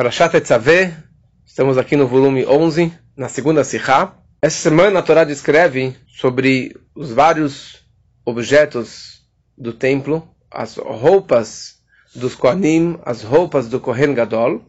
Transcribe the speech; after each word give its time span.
Parashat 0.00 0.34
Etzaveh, 0.34 0.96
estamos 1.44 1.76
aqui 1.76 1.94
no 1.94 2.06
volume 2.06 2.46
11, 2.46 2.90
na 3.14 3.28
segunda 3.28 3.62
Sihá. 3.62 4.16
Essa 4.40 4.56
semana 4.56 5.00
a 5.00 5.02
Torá 5.02 5.24
descreve 5.24 5.94
sobre 6.08 6.74
os 6.94 7.12
vários 7.12 7.84
objetos 8.24 9.20
do 9.58 9.74
templo, 9.74 10.26
as 10.50 10.76
roupas 10.76 11.74
dos 12.14 12.34
Kohanim, 12.34 12.98
as 13.04 13.22
roupas 13.22 13.68
do 13.68 13.78
Kohen 13.78 14.14
Gadol. 14.14 14.62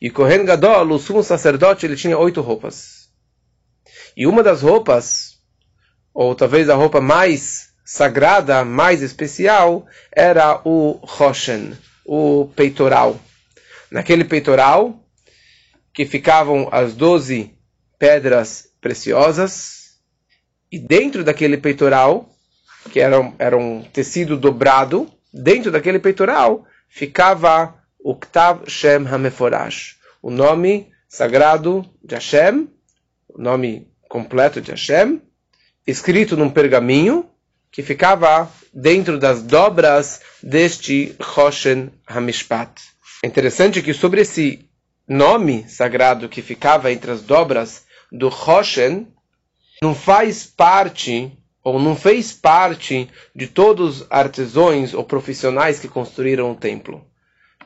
E 0.00 0.08
Kohen 0.08 0.46
Gadol, 0.46 0.90
o 0.90 0.98
sumo 0.98 1.22
sacerdote, 1.22 1.84
ele 1.84 1.94
tinha 1.94 2.16
oito 2.16 2.40
roupas. 2.40 3.10
E 4.16 4.26
uma 4.26 4.42
das 4.42 4.62
roupas, 4.62 5.34
ou 6.14 6.34
talvez 6.34 6.70
a 6.70 6.74
roupa 6.74 6.98
mais 6.98 7.74
sagrada, 7.84 8.64
mais 8.64 9.02
especial, 9.02 9.84
era 10.10 10.62
o 10.64 10.98
Roshen, 11.02 11.76
o 12.06 12.48
peitoral. 12.56 13.20
Naquele 13.90 14.24
peitoral 14.24 15.02
que 15.92 16.04
ficavam 16.04 16.68
as 16.72 16.94
doze 16.94 17.54
pedras 17.98 18.68
preciosas, 18.80 19.96
e 20.70 20.78
dentro 20.78 21.24
daquele 21.24 21.56
peitoral, 21.56 22.28
que 22.92 23.00
era, 23.00 23.32
era 23.38 23.56
um 23.56 23.82
tecido 23.82 24.36
dobrado, 24.36 25.10
dentro 25.32 25.70
daquele 25.70 25.98
peitoral 25.98 26.66
ficava 26.88 27.74
o 27.98 28.14
Ktav 28.14 28.68
Shem 28.68 29.06
HaMeforash, 29.06 29.96
o 30.22 30.30
nome 30.30 30.92
sagrado 31.08 31.84
de 32.04 32.14
Hashem, 32.14 32.68
o 33.28 33.40
nome 33.40 33.90
completo 34.08 34.60
de 34.60 34.70
Hashem, 34.70 35.20
escrito 35.86 36.36
num 36.36 36.50
pergaminho, 36.50 37.28
que 37.70 37.82
ficava 37.82 38.50
dentro 38.72 39.18
das 39.18 39.42
dobras 39.42 40.20
deste 40.42 41.14
Roshen 41.20 41.90
Hamishpat. 42.06 42.80
É 43.22 43.26
interessante 43.26 43.82
que 43.82 43.94
sobre 43.94 44.20
esse 44.20 44.68
nome 45.08 45.68
sagrado 45.68 46.28
que 46.28 46.42
ficava 46.42 46.92
entre 46.92 47.10
as 47.10 47.22
dobras 47.22 47.84
do 48.10 48.28
Roshen, 48.28 49.06
não 49.82 49.94
faz 49.94 50.44
parte 50.46 51.32
ou 51.62 51.78
não 51.80 51.96
fez 51.96 52.32
parte 52.32 53.08
de 53.34 53.46
todos 53.46 54.02
os 54.02 54.06
artesãos 54.08 54.94
ou 54.94 55.02
profissionais 55.02 55.80
que 55.80 55.88
construíram 55.88 56.52
o 56.52 56.54
templo. 56.54 57.04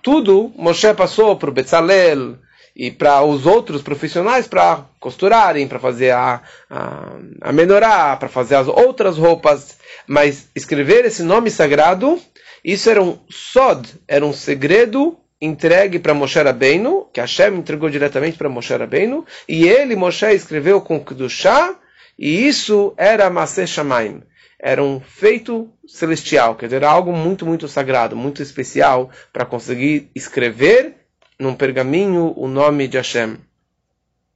Tudo 0.02 0.50
Moshe 0.56 0.92
passou 0.94 1.36
para 1.36 1.50
o 1.50 1.52
Betzalel 1.52 2.38
e 2.74 2.90
para 2.90 3.22
os 3.22 3.44
outros 3.44 3.82
profissionais 3.82 4.48
para 4.48 4.86
costurarem, 4.98 5.68
para 5.68 5.78
fazer 5.78 6.12
a, 6.12 6.42
a, 6.70 7.18
a 7.42 8.16
para 8.16 8.28
fazer 8.28 8.54
as 8.54 8.68
outras 8.68 9.18
roupas. 9.18 9.76
Mas 10.06 10.48
escrever 10.56 11.04
esse 11.04 11.22
nome 11.22 11.50
sagrado, 11.50 12.18
isso 12.64 12.88
era 12.88 13.02
um 13.02 13.18
sod, 13.28 13.86
era 14.08 14.24
um 14.24 14.32
segredo 14.32 15.19
entregue 15.40 15.98
para 15.98 16.14
Moshe 16.14 16.40
Rabbeinu, 16.40 17.08
que 17.12 17.20
Hashem 17.20 17.56
entregou 17.56 17.88
diretamente 17.88 18.36
para 18.36 18.48
Moshe 18.48 18.74
Rabbeinu, 18.74 19.24
e 19.48 19.66
ele, 19.66 19.96
Moshe, 19.96 20.26
escreveu 20.34 20.80
com 20.80 21.02
Kedushá, 21.02 21.74
e 22.18 22.46
isso 22.46 22.92
era 22.96 23.30
Maseh 23.30 23.66
Shamaim. 23.66 24.22
Era 24.58 24.84
um 24.84 25.00
feito 25.00 25.72
celestial, 25.86 26.54
quer 26.54 26.66
dizer, 26.66 26.84
algo 26.84 27.12
muito, 27.12 27.46
muito 27.46 27.66
sagrado, 27.66 28.14
muito 28.14 28.42
especial 28.42 29.10
para 29.32 29.46
conseguir 29.46 30.10
escrever 30.14 30.96
num 31.38 31.54
pergaminho 31.54 32.34
o 32.36 32.46
nome 32.46 32.86
de 32.86 32.98
Hashem. 32.98 33.38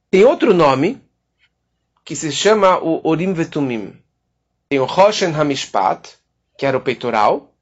Tem 0.09 0.25
outro 0.25 0.53
nome 0.53 0.99
que 2.03 2.15
se 2.15 2.31
chama 2.31 2.79
o 2.79 3.07
Orim 3.07 3.33
Vetumim. 3.33 3.93
Tem 4.67 4.79
o 4.79 4.85
Roshen 4.85 5.33
Hamishpat, 5.33 6.09
que 6.57 6.65
era 6.65 6.77
o 6.77 6.81
peitoral. 6.81 7.54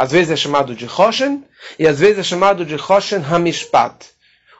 Às 0.00 0.12
vezes 0.12 0.30
é 0.30 0.36
chamado 0.36 0.76
de 0.76 0.86
Roshen 0.86 1.42
e 1.76 1.84
às 1.84 1.98
vezes 1.98 2.20
é 2.20 2.22
chamado 2.22 2.64
de 2.64 2.76
Roshen 2.76 3.20
Hamishpat. 3.20 4.10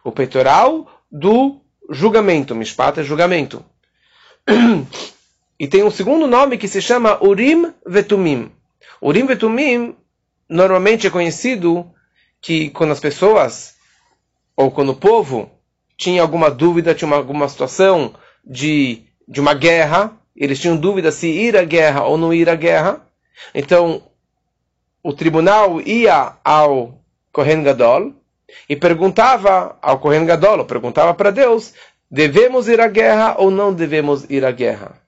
O 0.03 0.11
peitoral 0.11 0.91
do 1.08 1.61
julgamento. 1.89 2.56
Mishpat 2.56 2.98
é 2.98 3.05
julgamento. 3.05 3.64
E 5.61 5.67
tem 5.67 5.84
um 5.84 5.91
segundo 5.91 6.27
nome 6.27 6.58
que 6.58 6.67
se 6.67 6.80
chama 6.80 7.23
Urim 7.23 7.73
Vetumim. 7.86 8.51
Urim 9.01 9.27
Vetumim 9.27 9.96
normalmente 10.48 11.07
é 11.07 11.11
conhecido 11.11 11.89
que 12.40 12.70
quando 12.70 12.92
as 12.92 13.01
pessoas 13.01 13.74
ou 14.57 14.70
quando 14.73 14.90
o 14.90 14.96
povo 14.96 15.51
tinha 15.96 16.23
alguma 16.23 16.51
dúvida, 16.51 16.95
tinha 16.95 17.07
uma, 17.07 17.17
alguma 17.17 17.48
situação 17.48 18.14
de, 18.45 19.05
de 19.27 19.40
uma 19.40 19.55
guerra, 19.55 20.17
eles 20.34 20.61
tinham 20.61 20.77
dúvida 20.77 21.13
se 21.13 21.29
ir 21.29 21.57
à 21.57 21.64
guerra 21.64 22.05
ou 22.05 22.17
não 22.17 22.34
ir 22.34 22.48
à 22.48 22.57
guerra. 22.57 23.07
Então, 23.55 24.02
o 25.08 25.14
tribunal 25.14 25.80
ia 25.80 26.35
ao 26.45 27.01
Kohen 27.33 27.63
Gadol 27.63 28.13
e 28.69 28.77
perguntava 28.77 29.79
ao 29.80 29.98
Kohen 30.01 30.27
Gadol, 30.27 30.67
perguntava 30.67 31.14
para 31.14 31.30
Deus, 31.30 31.73
devemos 32.11 32.69
ir 32.69 32.79
à 32.79 32.89
guerra 32.89 33.36
ou 33.39 33.51
não 33.51 33.73
devemos 33.73 34.27
ir 34.29 34.45
à 34.45 34.51
guerra? 34.51 35.01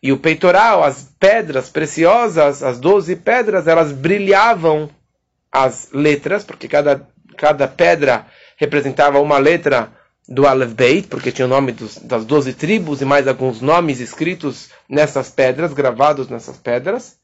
E 0.00 0.12
o 0.12 0.16
peitoral, 0.16 0.84
as 0.84 1.10
pedras 1.18 1.68
preciosas, 1.68 2.62
as 2.62 2.78
doze 2.78 3.16
pedras, 3.16 3.66
elas 3.66 3.90
brilhavam 3.90 4.88
as 5.50 5.88
letras, 5.92 6.44
porque 6.44 6.68
cada, 6.68 7.04
cada 7.36 7.66
pedra 7.66 8.26
representava 8.56 9.18
uma 9.18 9.38
letra 9.38 9.90
do 10.28 10.46
Aleph 10.46 10.70
Beit, 10.70 11.08
porque 11.08 11.32
tinha 11.32 11.46
o 11.46 11.48
nome 11.48 11.72
dos, 11.72 11.96
das 11.96 12.24
doze 12.24 12.52
tribos 12.52 13.02
e 13.02 13.04
mais 13.04 13.26
alguns 13.26 13.60
nomes 13.60 13.98
escritos 13.98 14.70
nessas 14.88 15.30
pedras, 15.30 15.72
gravados 15.72 16.28
nessas 16.28 16.56
pedras. 16.58 17.20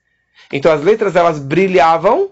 Então 0.53 0.73
as 0.73 0.83
letras 0.83 1.17
elas 1.17 1.39
brilhavam, 1.39 2.31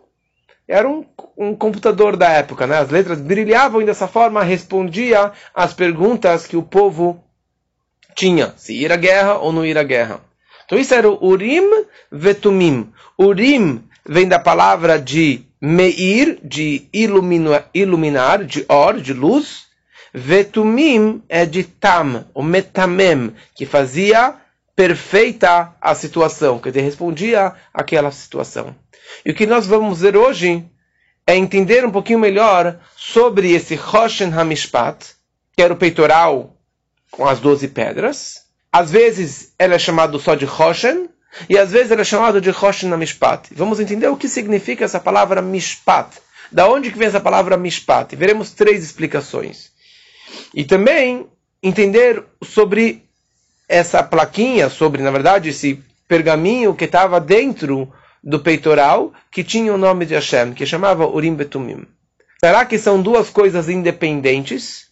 era 0.68 0.88
um, 0.88 1.04
um 1.36 1.54
computador 1.54 2.16
da 2.16 2.28
época, 2.30 2.66
né? 2.66 2.78
As 2.78 2.90
letras 2.90 3.20
brilhavam 3.20 3.80
e 3.80 3.86
dessa 3.86 4.08
forma 4.08 4.42
respondia 4.42 5.32
às 5.54 5.72
perguntas 5.72 6.46
que 6.46 6.56
o 6.56 6.62
povo 6.62 7.22
tinha, 8.14 8.52
se 8.56 8.74
ir 8.74 8.90
à 8.90 8.96
guerra 8.96 9.34
ou 9.34 9.52
não 9.52 9.64
ir 9.64 9.78
à 9.78 9.82
guerra. 9.82 10.20
Então 10.64 10.78
isso 10.78 10.94
era 10.94 11.08
o 11.08 11.24
Urim 11.24 11.84
Vetumim. 12.10 12.92
Urim 13.18 13.84
vem 14.04 14.26
da 14.26 14.38
palavra 14.38 14.98
de 14.98 15.46
Meir, 15.60 16.38
de 16.42 16.86
ilumina, 16.92 17.64
iluminar, 17.72 18.44
de 18.44 18.64
or, 18.68 19.00
de 19.00 19.12
luz. 19.12 19.66
Vetumim 20.12 21.22
é 21.28 21.46
de 21.46 21.64
tam, 21.64 22.24
o 22.34 22.42
metamem, 22.42 23.34
que 23.54 23.64
fazia 23.64 24.34
perfeita 24.76 25.75
a 25.81 25.94
situação, 25.94 26.59
que 26.59 26.70
respondia 26.70 27.54
àquela 27.72 28.10
situação. 28.12 28.76
E 29.25 29.31
o 29.31 29.34
que 29.34 29.47
nós 29.47 29.66
vamos 29.66 30.03
ver 30.03 30.16
hoje 30.16 30.64
é 31.26 31.34
entender 31.34 31.84
um 31.84 31.91
pouquinho 31.91 32.19
melhor 32.19 32.78
sobre 32.94 33.53
esse 33.53 33.75
Roshen 33.75 34.32
Hamishpat, 34.32 35.15
que 35.56 35.62
era 35.62 35.72
o 35.72 35.76
peitoral 35.76 36.54
com 37.10 37.26
as 37.26 37.41
doze 37.41 37.66
pedras, 37.66 38.44
às 38.70 38.91
vezes 38.91 39.54
ele 39.59 39.75
é 39.75 39.78
chamado 39.78 40.19
só 40.19 40.34
de 40.34 40.44
Roshen, 40.44 41.09
e 41.48 41.59
às 41.59 41.70
vezes 41.70 41.91
ele 41.91 42.03
é 42.03 42.04
chamado 42.04 42.41
de 42.41 42.50
Roshen 42.50 42.94
Mishpat. 42.97 43.48
Vamos 43.53 43.81
entender 43.81 44.09
o 44.09 44.16
que 44.16 44.28
significa 44.28 44.84
essa 44.84 45.00
palavra 45.00 45.42
Mishpat. 45.42 46.19
Da 46.53 46.69
onde 46.69 46.91
que 46.91 46.98
vem 46.98 47.09
essa 47.09 47.20
palavra 47.20 47.56
Mishpat? 47.56 48.15
Veremos 48.15 48.53
três 48.53 48.82
explicações. 48.82 49.70
E 50.54 50.65
também 50.65 51.26
entender 51.62 52.22
sobre 52.42 53.05
essa 53.69 54.03
plaquinha, 54.03 54.69
sobre, 54.69 55.03
na 55.03 55.10
verdade, 55.10 55.50
esse 55.50 55.82
pergaminho 56.06 56.75
que 56.75 56.84
estava 56.84 57.21
dentro 57.21 57.93
do 58.22 58.41
peitoral, 58.41 59.12
que 59.31 59.44
tinha 59.44 59.72
o 59.72 59.78
nome 59.78 60.06
de 60.06 60.15
Hashem, 60.15 60.53
que 60.53 60.66
chamava 60.66 61.06
Urim 61.06 61.34
Betumim. 61.34 61.87
Será 62.38 62.65
que 62.65 62.78
são 62.78 63.00
duas 63.00 63.31
coisas 63.31 63.69
independentes? 63.69 64.87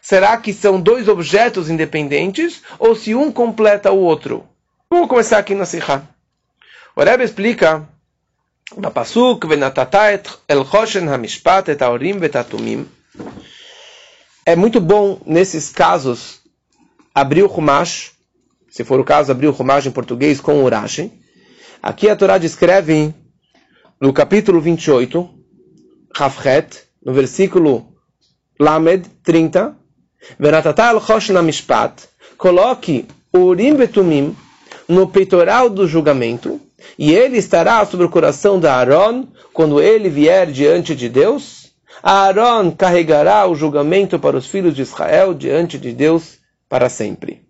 Será 0.00 0.36
que 0.36 0.52
são 0.52 0.80
dois 0.80 1.08
objetos 1.08 1.68
independentes 1.68 2.62
ou 2.78 2.94
se 2.94 3.14
um 3.14 3.30
completa 3.30 3.90
o 3.92 3.98
outro? 3.98 4.46
Vamos 4.90 5.08
começar 5.08 5.38
aqui 5.38 5.54
na 5.54 5.66
Sikha. 5.66 6.02
O 6.96 7.02
Rebbe 7.02 7.24
explica 7.24 7.86
na 8.76 8.90
Pasuk, 8.90 9.46
el 10.48 10.64
choshen 10.64 11.06
et 11.68 11.82
aorim 11.82 12.18
vetatumim. 12.18 12.88
É 14.46 14.56
muito 14.56 14.80
bom, 14.80 15.20
nesses 15.26 15.70
casos, 15.70 16.39
abrir 17.14 17.42
o 17.42 17.52
Humash, 17.52 18.12
se 18.68 18.84
for 18.84 19.00
o 19.00 19.04
caso, 19.04 19.32
abrir 19.32 19.48
o 19.48 19.56
Humash 19.56 19.86
em 19.86 19.90
português 19.90 20.40
com 20.40 20.54
o 20.54 20.64
Urashi. 20.64 21.12
Aqui 21.82 22.08
a 22.08 22.16
Torá 22.16 22.38
descreve, 22.38 23.12
no 24.00 24.12
capítulo 24.12 24.60
28, 24.60 25.28
Hafret, 26.16 26.84
no 27.04 27.12
versículo 27.12 27.94
Lamed 28.58 29.08
30, 29.22 29.76
mishpat, 31.42 32.08
coloque 32.36 33.06
o 33.32 33.38
Urim 33.38 33.74
Betumim 33.74 34.36
no 34.88 35.08
peitoral 35.08 35.70
do 35.70 35.86
julgamento, 35.86 36.60
e 36.98 37.12
ele 37.12 37.38
estará 37.38 37.84
sobre 37.86 38.06
o 38.06 38.10
coração 38.10 38.58
de 38.58 38.66
Aaron 38.66 39.28
quando 39.52 39.80
ele 39.80 40.08
vier 40.08 40.50
diante 40.50 40.94
de 40.94 41.08
Deus. 41.08 41.70
Aaron 42.02 42.70
carregará 42.70 43.46
o 43.46 43.54
julgamento 43.54 44.18
para 44.18 44.36
os 44.36 44.46
filhos 44.46 44.74
de 44.74 44.82
Israel 44.82 45.34
diante 45.34 45.78
de 45.78 45.92
Deus 45.92 46.39
para 46.70 46.88
sempre. 46.88 47.42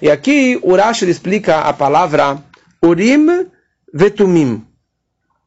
E 0.00 0.10
aqui 0.10 0.58
Urash 0.62 1.02
explica 1.02 1.60
a 1.60 1.72
palavra 1.74 2.42
Urim 2.82 3.46
Vetumim. 3.92 4.64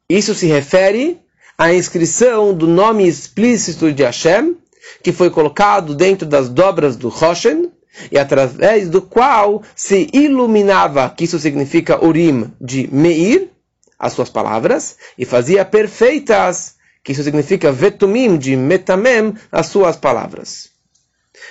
Isso 0.08 0.34
se 0.34 0.46
refere 0.46 1.20
à 1.58 1.74
inscrição 1.74 2.54
do 2.54 2.68
nome 2.68 3.08
explícito 3.08 3.92
de 3.92 4.04
Hashem 4.04 4.56
que 5.02 5.12
foi 5.12 5.30
colocado 5.30 5.94
dentro 5.94 6.26
das 6.26 6.48
dobras 6.48 6.96
do 6.96 7.08
Roshen, 7.08 7.70
e 8.10 8.18
através 8.18 8.88
do 8.88 9.02
qual 9.02 9.62
se 9.76 10.08
iluminava, 10.12 11.10
que 11.10 11.24
isso 11.24 11.38
significa 11.38 12.02
Urim, 12.04 12.50
de 12.60 12.88
Meir, 12.92 13.50
as 13.98 14.12
suas 14.14 14.30
palavras, 14.30 14.96
e 15.16 15.24
fazia 15.24 15.64
perfeitas, 15.64 16.74
que 17.04 17.12
isso 17.12 17.22
significa 17.22 17.70
Vetumim, 17.70 18.38
de 18.38 18.56
Metamem, 18.56 19.34
as 19.50 19.66
suas 19.66 19.96
palavras. 19.96 20.70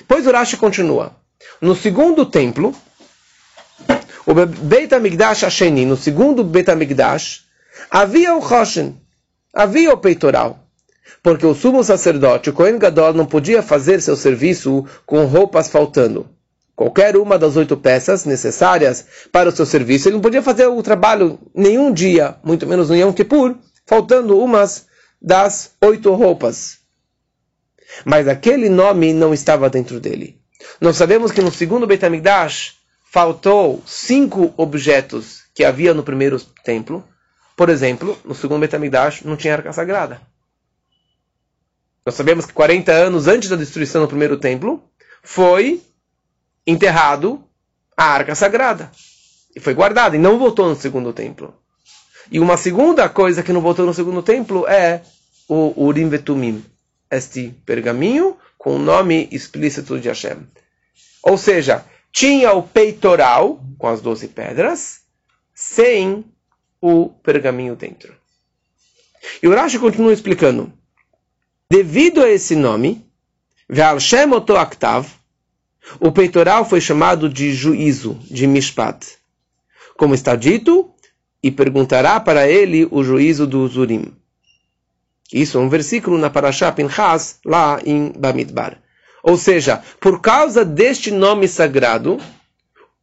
Pois 0.07 0.25
o 0.25 0.31
Rashi 0.31 0.57
continua. 0.57 1.20
No 1.61 1.75
segundo 1.75 2.25
templo, 2.25 2.73
o 4.25 4.33
Beit 4.33 4.95
HaMikdash 4.95 5.43
Hasheni, 5.43 5.85
no 5.85 5.95
segundo 5.95 6.43
Beit 6.43 6.71
HaMikdash, 6.71 7.43
havia 7.87 8.33
o 8.33 8.39
Roshen, 8.39 8.99
havia 9.53 9.93
o 9.93 9.97
peitoral. 9.97 10.67
Porque 11.21 11.45
o 11.45 11.53
sumo 11.53 11.83
sacerdote, 11.83 12.49
o 12.49 12.53
Kohen 12.53 12.79
Gadol, 12.79 13.13
não 13.13 13.27
podia 13.27 13.61
fazer 13.61 14.01
seu 14.01 14.15
serviço 14.15 14.87
com 15.05 15.25
roupas 15.25 15.67
faltando. 15.67 16.27
Qualquer 16.75 17.15
uma 17.15 17.37
das 17.37 17.55
oito 17.55 17.77
peças 17.77 18.25
necessárias 18.25 19.05
para 19.31 19.49
o 19.49 19.51
seu 19.51 19.67
serviço, 19.67 20.07
ele 20.07 20.15
não 20.15 20.21
podia 20.21 20.41
fazer 20.41 20.65
o 20.65 20.81
trabalho 20.81 21.37
nenhum 21.53 21.93
dia, 21.93 22.37
muito 22.43 22.65
menos 22.65 22.89
no 22.89 22.95
Yom 22.95 23.13
Kippur, 23.13 23.55
faltando 23.85 24.39
umas 24.39 24.87
das 25.21 25.75
oito 25.79 26.11
roupas. 26.15 26.79
Mas 28.03 28.27
aquele 28.27 28.67
nome 28.67 29.13
não 29.13 29.31
estava 29.31 29.69
dentro 29.69 29.99
dele. 29.99 30.40
Nós 30.79 30.97
sabemos 30.97 31.31
que 31.31 31.41
no 31.41 31.51
segundo 31.51 31.87
Beit 31.87 32.05
HaMikdash 32.05 32.75
faltou 33.11 33.81
cinco 33.85 34.53
objetos 34.57 35.43
que 35.53 35.63
havia 35.63 35.93
no 35.93 36.03
primeiro 36.03 36.39
templo. 36.63 37.03
Por 37.55 37.69
exemplo, 37.69 38.17
no 38.23 38.33
segundo 38.33 38.61
Beit 38.61 38.75
HaMikdash 38.75 39.23
não 39.23 39.35
tinha 39.35 39.53
arca 39.53 39.73
sagrada. 39.73 40.21
Nós 42.05 42.15
sabemos 42.15 42.45
que 42.45 42.53
40 42.53 42.91
anos 42.91 43.27
antes 43.27 43.49
da 43.49 43.55
destruição 43.55 44.01
do 44.01 44.07
primeiro 44.07 44.37
templo 44.37 44.83
foi 45.21 45.81
enterrado 46.65 47.43
a 47.95 48.05
arca 48.05 48.33
sagrada. 48.33 48.91
E 49.55 49.59
foi 49.59 49.73
guardada 49.73 50.15
e 50.15 50.19
não 50.19 50.39
voltou 50.39 50.67
no 50.67 50.75
segundo 50.75 51.13
templo. 51.13 51.53
E 52.31 52.39
uma 52.39 52.57
segunda 52.57 53.07
coisa 53.09 53.43
que 53.43 53.53
não 53.53 53.61
voltou 53.61 53.85
no 53.85 53.93
segundo 53.93 54.23
templo 54.23 54.67
é 54.67 55.01
o 55.47 55.85
Urim 55.85 56.07
Vetumim, 56.07 56.63
este 57.09 57.49
pergaminho 57.65 58.37
com 58.61 58.75
o 58.75 58.79
nome 58.79 59.27
explícito 59.31 59.99
de 59.99 60.07
Hashem. 60.07 60.37
Ou 61.23 61.35
seja, 61.35 61.83
tinha 62.11 62.53
o 62.53 62.61
peitoral 62.61 63.59
com 63.75 63.87
as 63.87 64.01
doze 64.01 64.27
pedras, 64.27 65.01
sem 65.51 66.23
o 66.79 67.09
pergaminho 67.09 67.75
dentro. 67.75 68.15
E 69.41 69.47
o 69.47 69.55
Rashi 69.55 69.79
continua 69.79 70.13
explicando. 70.13 70.71
Devido 71.67 72.21
a 72.21 72.29
esse 72.29 72.55
nome, 72.55 73.03
o 75.99 76.11
peitoral 76.11 76.63
foi 76.63 76.79
chamado 76.79 77.27
de 77.27 77.55
juízo, 77.55 78.19
de 78.29 78.45
mishpat. 78.45 79.17
Como 79.97 80.13
está 80.13 80.35
dito, 80.35 80.93
e 81.41 81.49
perguntará 81.49 82.19
para 82.19 82.47
ele 82.47 82.87
o 82.91 83.03
juízo 83.03 83.47
do 83.47 83.67
Zurim. 83.67 84.13
Isso 85.31 85.57
é 85.57 85.61
um 85.61 85.69
versículo 85.69 86.17
na 86.17 86.29
Parashá 86.29 86.71
Pinchas, 86.71 87.39
lá 87.45 87.79
em 87.85 88.11
Bamidbar. 88.17 88.77
Ou 89.23 89.37
seja, 89.37 89.81
por 89.99 90.19
causa 90.19 90.65
deste 90.65 91.11
nome 91.11 91.47
sagrado, 91.47 92.19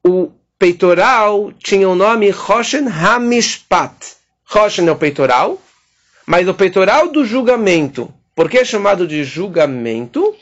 o 0.05 0.31
peitoral 0.59 1.53
tinha 1.53 1.89
o 1.89 1.95
nome 1.95 2.31
Roshen 2.31 2.89
Hamishpat. 2.89 4.17
Roshen 4.45 4.89
é 4.89 4.93
o 4.93 4.97
peitoral, 4.97 5.61
mas 6.27 6.49
o 6.49 6.55
peitoral 6.55 7.09
do 7.11 7.25
julgamento. 7.25 8.13
Por 8.35 8.51
que 8.51 8.59
é 8.59 8.65
chamado 8.65 9.07
de 9.07 9.25
julgamento? 9.25 10.35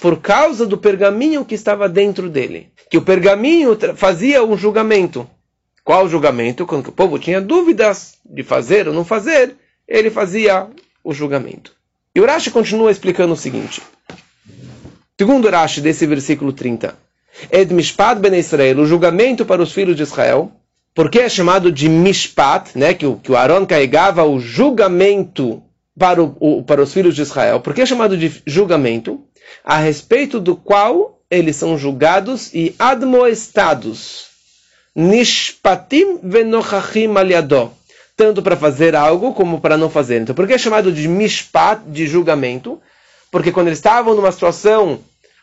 Por 0.00 0.20
causa 0.20 0.66
do 0.66 0.78
pergaminho 0.78 1.44
que 1.44 1.54
estava 1.54 1.88
dentro 1.88 2.28
dele. 2.28 2.70
Que 2.90 2.98
o 2.98 3.02
pergaminho 3.02 3.76
fazia 3.96 4.44
um 4.44 4.56
julgamento. 4.56 5.28
Qual 5.84 6.08
julgamento? 6.08 6.66
Quando 6.66 6.88
o 6.88 6.92
povo 6.92 7.18
tinha 7.18 7.40
dúvidas 7.40 8.14
de 8.24 8.42
fazer 8.42 8.88
ou 8.88 8.94
não 8.94 9.04
fazer, 9.04 9.56
ele 9.88 10.10
fazia 10.10 10.68
o 11.02 11.12
julgamento. 11.12 11.72
E 12.14 12.20
o 12.20 12.26
Rashi 12.26 12.50
continua 12.50 12.90
explicando 12.90 13.32
o 13.32 13.36
seguinte. 13.36 13.80
Segundo 15.18 15.48
o 15.48 15.50
Rashi 15.50 15.80
desse 15.80 16.06
versículo 16.06 16.52
30. 16.52 16.94
Ed 17.50 17.72
Mishpat 17.72 18.20
ben 18.20 18.34
Israel, 18.34 18.80
o 18.80 18.86
julgamento 18.86 19.44
para 19.46 19.62
os 19.62 19.72
filhos 19.72 19.96
de 19.96 20.02
Israel. 20.02 20.52
Porque 20.94 21.20
é 21.20 21.28
chamado 21.28 21.72
de 21.72 21.88
Mishpat, 21.88 22.76
né, 22.76 22.92
que, 22.92 23.06
o, 23.06 23.16
que 23.16 23.32
o 23.32 23.36
Aaron 23.36 23.64
carregava 23.64 24.24
o 24.24 24.38
julgamento 24.38 25.62
para, 25.98 26.22
o, 26.22 26.36
o, 26.38 26.62
para 26.62 26.82
os 26.82 26.92
filhos 26.92 27.14
de 27.14 27.22
Israel. 27.22 27.60
Por 27.60 27.74
que 27.74 27.80
é 27.80 27.86
chamado 27.86 28.16
de 28.16 28.42
julgamento? 28.46 29.24
A 29.64 29.78
respeito 29.78 30.38
do 30.38 30.54
qual 30.54 31.22
eles 31.30 31.56
são 31.56 31.78
julgados 31.78 32.52
e 32.52 32.74
admoestados. 32.78 34.26
Nishpatim 34.94 36.18
venochachim 36.22 37.16
aliadó 37.16 37.72
tanto 38.16 38.42
para 38.42 38.56
fazer 38.56 38.94
algo 38.94 39.32
como 39.32 39.60
para 39.60 39.76
não 39.76 39.90
fazer. 39.90 40.20
Então, 40.20 40.34
por 40.34 40.46
que 40.46 40.54
é 40.54 40.58
chamado 40.58 40.92
de 40.92 41.08
mishpat, 41.08 41.82
de 41.86 42.06
julgamento? 42.06 42.80
Porque 43.30 43.52
quando 43.52 43.68
eles 43.68 43.78
estavam 43.78 44.14
numa 44.14 44.32
situação 44.32 45.00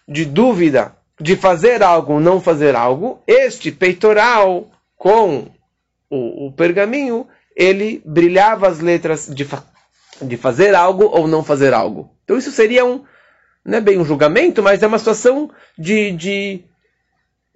de 0.07 0.25
dúvida 0.25 0.95
de 1.19 1.35
fazer 1.35 1.83
algo 1.83 2.13
ou 2.13 2.19
não 2.19 2.39
fazer 2.39 2.75
algo, 2.75 3.21
este 3.27 3.71
peitoral 3.71 4.69
com 4.95 5.47
o, 6.09 6.47
o 6.47 6.51
pergaminho, 6.51 7.27
ele 7.55 8.01
brilhava 8.05 8.67
as 8.67 8.79
letras 8.79 9.27
de, 9.27 9.43
fa 9.43 9.63
de 10.21 10.37
fazer 10.37 10.73
algo 10.73 11.05
ou 11.05 11.27
não 11.27 11.43
fazer 11.43 11.73
algo. 11.73 12.09
Então 12.23 12.37
isso 12.37 12.51
seria 12.51 12.85
um, 12.85 13.03
não 13.65 13.77
é 13.77 13.81
bem 13.81 13.99
um 13.99 14.05
julgamento, 14.05 14.63
mas 14.63 14.81
é 14.81 14.87
uma 14.87 14.97
situação 14.97 15.51
de, 15.77 16.11
de, 16.11 16.63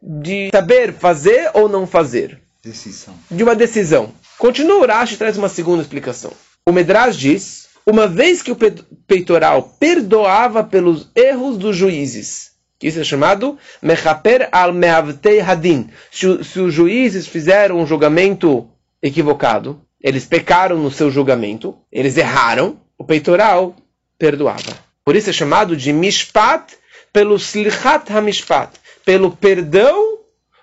de 0.02 0.50
saber 0.52 0.94
fazer 0.94 1.52
ou 1.54 1.70
não 1.70 1.88
fazer. 1.88 2.43
Decisão. 2.64 3.14
De 3.30 3.44
uma 3.44 3.56
decisão. 3.56 4.14
Continua 4.38 4.78
o 4.78 4.88
Rashi 4.88 5.18
traz 5.18 5.38
uma 5.38 5.50
segunda 5.50 5.82
explicação. 5.82 6.32
O 6.66 6.72
Medrash 6.72 7.18
diz, 7.18 7.68
uma 7.86 8.08
vez 8.08 8.42
que 8.42 8.52
o 8.52 8.58
peitoral 9.06 9.76
perdoava 9.78 10.64
pelos 10.64 11.10
erros 11.14 11.58
dos 11.58 11.76
juízes, 11.76 12.54
isso 12.82 13.00
é 13.00 13.04
chamado 13.04 13.58
Mechaper 13.82 14.48
al 14.52 14.74
Mehavtei 14.74 15.42
Hadin. 15.42 15.90
Se, 16.10 16.44
se 16.44 16.60
os 16.60 16.74
juízes 16.74 17.28
fizeram 17.28 17.80
um 17.80 17.88
julgamento 17.88 18.70
equivocado, 19.02 19.82
eles 20.02 20.26
pecaram 20.26 20.78
no 20.78 20.92
seu 20.92 21.12
julgamento, 21.12 21.78
eles 21.92 22.18
erraram, 22.18 22.80
o 22.98 23.04
peitoral 23.04 23.76
perdoava. 24.18 24.78
Por 25.04 25.16
isso 25.16 25.30
é 25.30 25.34
chamado 25.34 25.76
de 25.76 25.92
Mishpat 25.92 26.76
pelo 27.12 27.36
Slichat 27.38 28.12
HaMishpat, 28.12 28.72
pelo 29.06 29.32
perdão 29.32 30.13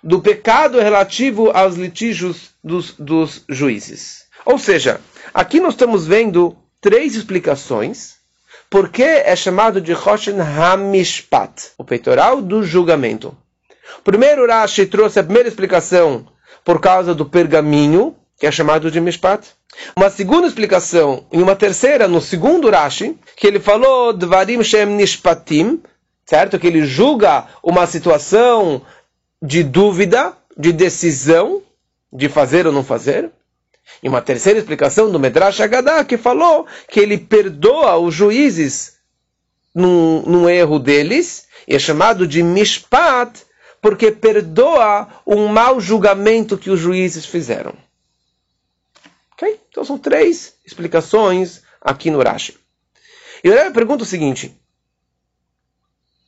do 0.02 0.21
pecado 0.21 0.78
relativo 0.80 1.50
aos 1.50 1.76
litígios 1.76 2.50
dos, 2.62 2.92
dos 2.99 3.45
juízes. 3.49 4.25
Ou 4.45 4.59
seja, 4.59 5.00
aqui 5.35 5.61
nós 5.61 5.75
estamos 5.75 6.07
vendo 6.07 6.57
três 6.80 7.14
explicações 7.14 8.21
por 8.71 8.88
que 8.88 9.02
é 9.02 9.35
chamado 9.35 9.80
de 9.80 9.92
Hoshen 9.92 10.40
Hamishpat, 10.40 11.73
o 11.76 11.85
peitoral 11.85 12.40
do 12.40 12.62
julgamento. 12.62 13.37
Primeiro, 14.04 14.47
Rashi 14.47 14.87
trouxe 14.87 15.19
a 15.19 15.25
primeira 15.25 15.49
explicação 15.49 16.26
por 16.64 16.80
causa 16.80 17.14
do 17.14 17.26
pergaminho, 17.26 18.14
que 18.38 18.47
é 18.47 18.50
chamado 18.52 18.90
de 18.90 19.00
Mishpat. 19.00 19.49
Uma 19.97 20.09
segunda 20.09 20.47
explicação, 20.47 21.26
e 21.33 21.42
uma 21.42 21.57
terceira, 21.57 22.07
no 22.07 22.21
segundo 22.21 22.71
Rashi, 22.71 23.19
que 23.37 23.47
ele 23.47 23.59
falou 23.59 24.12
Dvarim 24.12 24.62
Shem 24.62 24.87
Nishpatim, 24.87 25.83
certo? 26.25 26.59
Que 26.59 26.69
ele 26.69 26.87
julga 26.87 27.47
uma 27.62 27.87
situação 27.87 28.83
de 29.42 29.62
dúvida, 29.62 30.37
de 30.56 30.73
decisão, 30.73 31.62
de 32.12 32.28
fazer 32.28 32.66
ou 32.66 32.73
não 32.73 32.85
fazer. 32.85 33.30
E 34.02 34.09
uma 34.09 34.23
terceira 34.23 34.59
explicação 34.59 35.11
do 35.11 35.18
Medrash 35.18 35.61
Haggadah, 35.61 36.04
que 36.04 36.16
falou 36.16 36.66
que 36.88 37.00
ele 37.00 37.18
perdoa 37.18 37.97
os 37.99 38.14
juízes 38.14 38.97
num, 39.75 40.23
num 40.23 40.49
erro 40.49 40.78
deles, 40.78 41.47
e 41.66 41.75
é 41.75 41.78
chamado 41.78 42.26
de 42.26 42.42
Mishpat, 42.42 43.44
porque 43.80 44.12
perdoa 44.12 45.09
um 45.26 45.47
mau 45.49 45.80
julgamento 45.80 46.59
que 46.59 46.70
os 46.70 46.78
juízes 46.78 47.25
fizeram. 47.25 47.75
Ok? 49.32 49.61
Então 49.70 49.85
são 49.85 49.99
três 49.99 50.54
explicações 50.64 51.62
aqui 51.80 52.11
no 52.11 52.23
Rashi. 52.23 52.59
E 53.42 53.49
eu 53.49 53.73
pergunto 53.73 54.04
o 54.04 54.06
seguinte: 54.06 54.54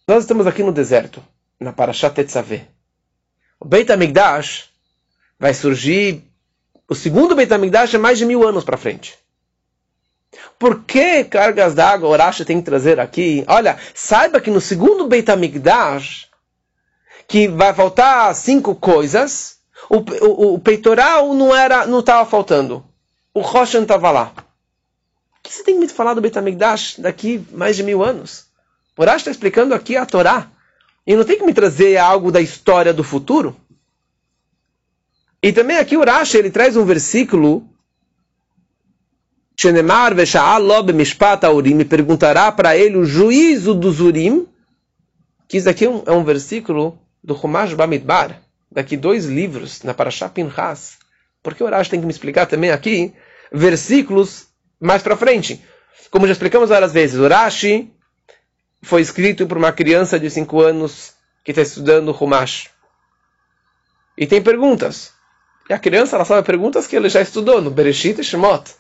nós 0.09 0.25
estamos 0.25 0.47
aqui 0.47 0.63
no 0.63 0.73
deserto, 0.73 1.23
na 1.61 1.73
Parashat 1.73 2.15
Tetzaveh. 2.15 2.67
O 3.63 3.65
Beit 3.65 3.93
HaMikdash 3.93 4.65
vai 5.39 5.55
surgir, 5.55 6.25
o 6.89 6.97
segundo 6.97 7.37
Beit 7.37 7.55
HaMikdash 7.55 7.95
é 7.95 7.99
mais 7.99 8.19
de 8.19 8.27
mil 8.27 8.45
anos 8.45 8.65
para 8.65 8.77
frente. 8.77 9.17
Por 10.59 10.83
que 10.83 11.23
cargas 11.23 11.73
d'água 11.73 12.09
Urashi 12.09 12.45
tem 12.45 12.59
que 12.59 12.65
trazer 12.65 12.99
aqui? 12.99 13.45
Olha, 13.47 13.79
saiba 13.95 14.41
que 14.41 14.51
no 14.51 14.61
segundo 14.61 15.07
Beit 15.07 15.31
HaMikdash, 15.31 16.29
que 17.29 17.47
vai 17.47 17.73
faltar 17.73 18.35
cinco 18.35 18.75
coisas, 18.75 19.59
o, 19.89 19.99
o, 19.99 20.55
o 20.55 20.59
peitoral 20.59 21.33
não 21.33 21.55
era, 21.55 21.87
não 21.87 22.01
estava 22.01 22.29
faltando. 22.29 22.85
O 23.33 23.43
Roshan 23.43 23.83
estava 23.83 24.11
lá. 24.11 24.33
O 25.39 25.41
que 25.41 25.55
você 25.55 25.63
tem 25.63 25.77
que 25.77 25.83
me 25.83 25.89
falar 25.89 26.15
do 26.15 26.21
Beit 26.21 26.37
HaMikdash 26.37 26.97
daqui 26.99 27.47
mais 27.53 27.77
de 27.77 27.85
mil 27.85 28.03
anos? 28.03 28.47
O 28.99 29.03
Urash 29.03 29.19
está 29.19 29.31
explicando 29.31 29.73
aqui 29.73 29.97
a 29.97 30.05
Torá. 30.05 30.51
E 31.07 31.17
não 31.17 31.25
tem 31.25 31.39
que 31.39 31.45
me 31.45 31.53
trazer 31.53 31.97
algo 31.97 32.31
da 32.31 32.41
história 32.41 32.93
do 32.93 33.03
futuro. 33.03 33.57
E 35.43 35.53
também 35.53 35.77
aqui 35.77 35.97
o 35.97 36.01
Urash, 36.01 36.35
ele 36.35 36.51
traz 36.51 36.77
um 36.77 36.85
versículo 36.85 37.69
Shenemar 39.57 40.15
Lob 40.61 40.93
Mishpat 40.93 41.45
Aurim, 41.45 41.75
me 41.75 41.85
perguntará 41.85 42.51
para 42.53 42.77
ele 42.77 42.97
o 42.97 43.05
juízo 43.05 43.75
dos 43.75 44.01
Urim, 44.01 44.47
que 45.49 45.57
isso 45.57 45.69
aqui 45.69 45.85
é 45.85 45.91
um, 45.91 46.03
é 46.07 46.13
um 46.13 46.25
versículo 46.25 46.99
do 47.23 47.35
Humash 47.35 47.75
Bamidbar, 47.75 48.41
daqui 48.71 48.97
dois 48.97 49.27
livros, 49.27 49.83
na 49.83 49.93
Parashah 49.93 50.29
Pinchas. 50.29 50.99
Porque 51.43 51.63
o 51.63 51.67
Urash 51.67 51.89
tem 51.89 52.01
que 52.01 52.07
me 52.07 52.13
explicar 52.13 52.47
também 52.47 52.71
aqui 52.71 53.13
versículos 53.53 54.47
mais 54.81 55.03
para 55.03 55.17
frente. 55.17 55.61
Como 56.11 56.27
já 56.27 56.33
explicamos 56.33 56.71
várias 56.71 56.93
vezes, 56.93 57.19
o 57.19 57.23
Urashi 57.23 57.91
foi 58.83 59.01
escrito 59.01 59.47
por 59.47 59.57
uma 59.57 59.73
criança 59.73 60.19
de 60.19 60.29
5 60.29 60.61
anos 60.61 61.15
que 61.45 61.53
está 61.53 61.63
estudando 61.63 62.17
Humash. 62.19 62.71
E 64.19 64.27
tem 64.27 64.43
perguntas. 64.43 65.13
E 65.71 65.73
a 65.73 65.79
criança 65.79 66.17
ela 66.17 66.25
sabe 66.25 66.47
perguntas 66.47 66.87
que 66.87 66.97
ele 66.97 67.09
já 67.09 67.23
estudou 67.23 67.61
no 67.61 67.71
Bereshit 67.71 68.21
e 68.21 68.25
Shemot. 68.25 68.75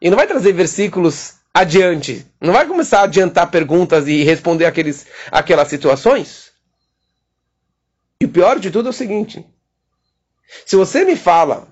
E 0.00 0.10
não 0.10 0.16
vai 0.16 0.26
trazer 0.26 0.52
versículos 0.52 1.34
adiante. 1.54 2.26
Não 2.40 2.52
vai 2.52 2.66
começar 2.66 3.00
a 3.00 3.04
adiantar 3.04 3.50
perguntas 3.50 4.08
e 4.08 4.22
responder 4.24 4.64
aqueles, 4.64 5.06
aquelas 5.30 5.68
situações. 5.68 6.50
E 8.20 8.24
o 8.24 8.28
pior 8.28 8.58
de 8.58 8.70
tudo 8.70 8.88
é 8.88 8.90
o 8.90 8.94
seguinte. 8.94 9.46
Se 10.66 10.76
você 10.76 11.04
me 11.04 11.16
fala 11.16 11.68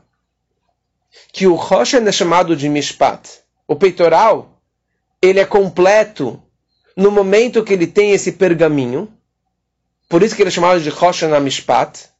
que 1.32 1.46
o 1.46 1.54
Roshan 1.54 2.06
é 2.06 2.12
chamado 2.12 2.54
de 2.54 2.68
Mishpat, 2.68 3.40
o 3.66 3.74
peitoral, 3.76 4.60
ele 5.22 5.40
é 5.40 5.44
completo 5.44 6.42
no 7.00 7.10
momento 7.10 7.64
que 7.64 7.72
ele 7.72 7.86
tem 7.86 8.10
esse 8.12 8.32
pergaminho, 8.32 9.10
por 10.06 10.22
isso 10.22 10.36
que 10.36 10.42
ele 10.42 10.48
é 10.48 10.52
chamado 10.52 10.82
de 10.82 10.90
Roshan 10.90 11.40
Mishpat, 11.40 12.10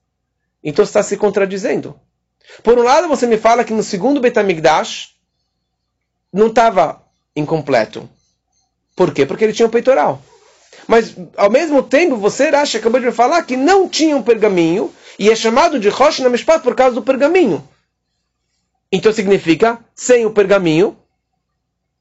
então 0.64 0.82
está 0.82 1.02
se 1.02 1.18
contradizendo. 1.18 2.00
Por 2.62 2.78
um 2.78 2.82
lado, 2.82 3.06
você 3.06 3.26
me 3.26 3.36
fala 3.36 3.62
que 3.62 3.74
no 3.74 3.82
segundo 3.82 4.22
Betamigdash 4.22 5.10
não 6.32 6.46
estava 6.46 7.04
incompleto. 7.36 8.08
Por 8.96 9.12
quê? 9.12 9.26
Porque 9.26 9.44
ele 9.44 9.52
tinha 9.52 9.68
um 9.68 9.70
peitoral. 9.70 10.22
Mas, 10.88 11.14
ao 11.36 11.50
mesmo 11.50 11.82
tempo, 11.82 12.16
você, 12.16 12.44
acha 12.44 12.78
acabou 12.78 13.00
de 13.00 13.06
me 13.06 13.12
falar 13.12 13.42
que 13.42 13.58
não 13.58 13.86
tinha 13.86 14.16
um 14.16 14.22
pergaminho 14.22 14.90
e 15.18 15.28
é 15.28 15.36
chamado 15.36 15.78
de 15.78 15.90
Rosh 15.90 16.20
Namishpat 16.20 16.62
por 16.62 16.74
causa 16.74 16.94
do 16.94 17.02
pergaminho. 17.02 17.68
Então 18.90 19.12
significa, 19.12 19.78
sem 19.94 20.24
o 20.24 20.30
pergaminho, 20.30 20.96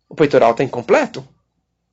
o 0.07 0.15
peitoral 0.15 0.51
está 0.51 0.63
incompleto. 0.63 1.27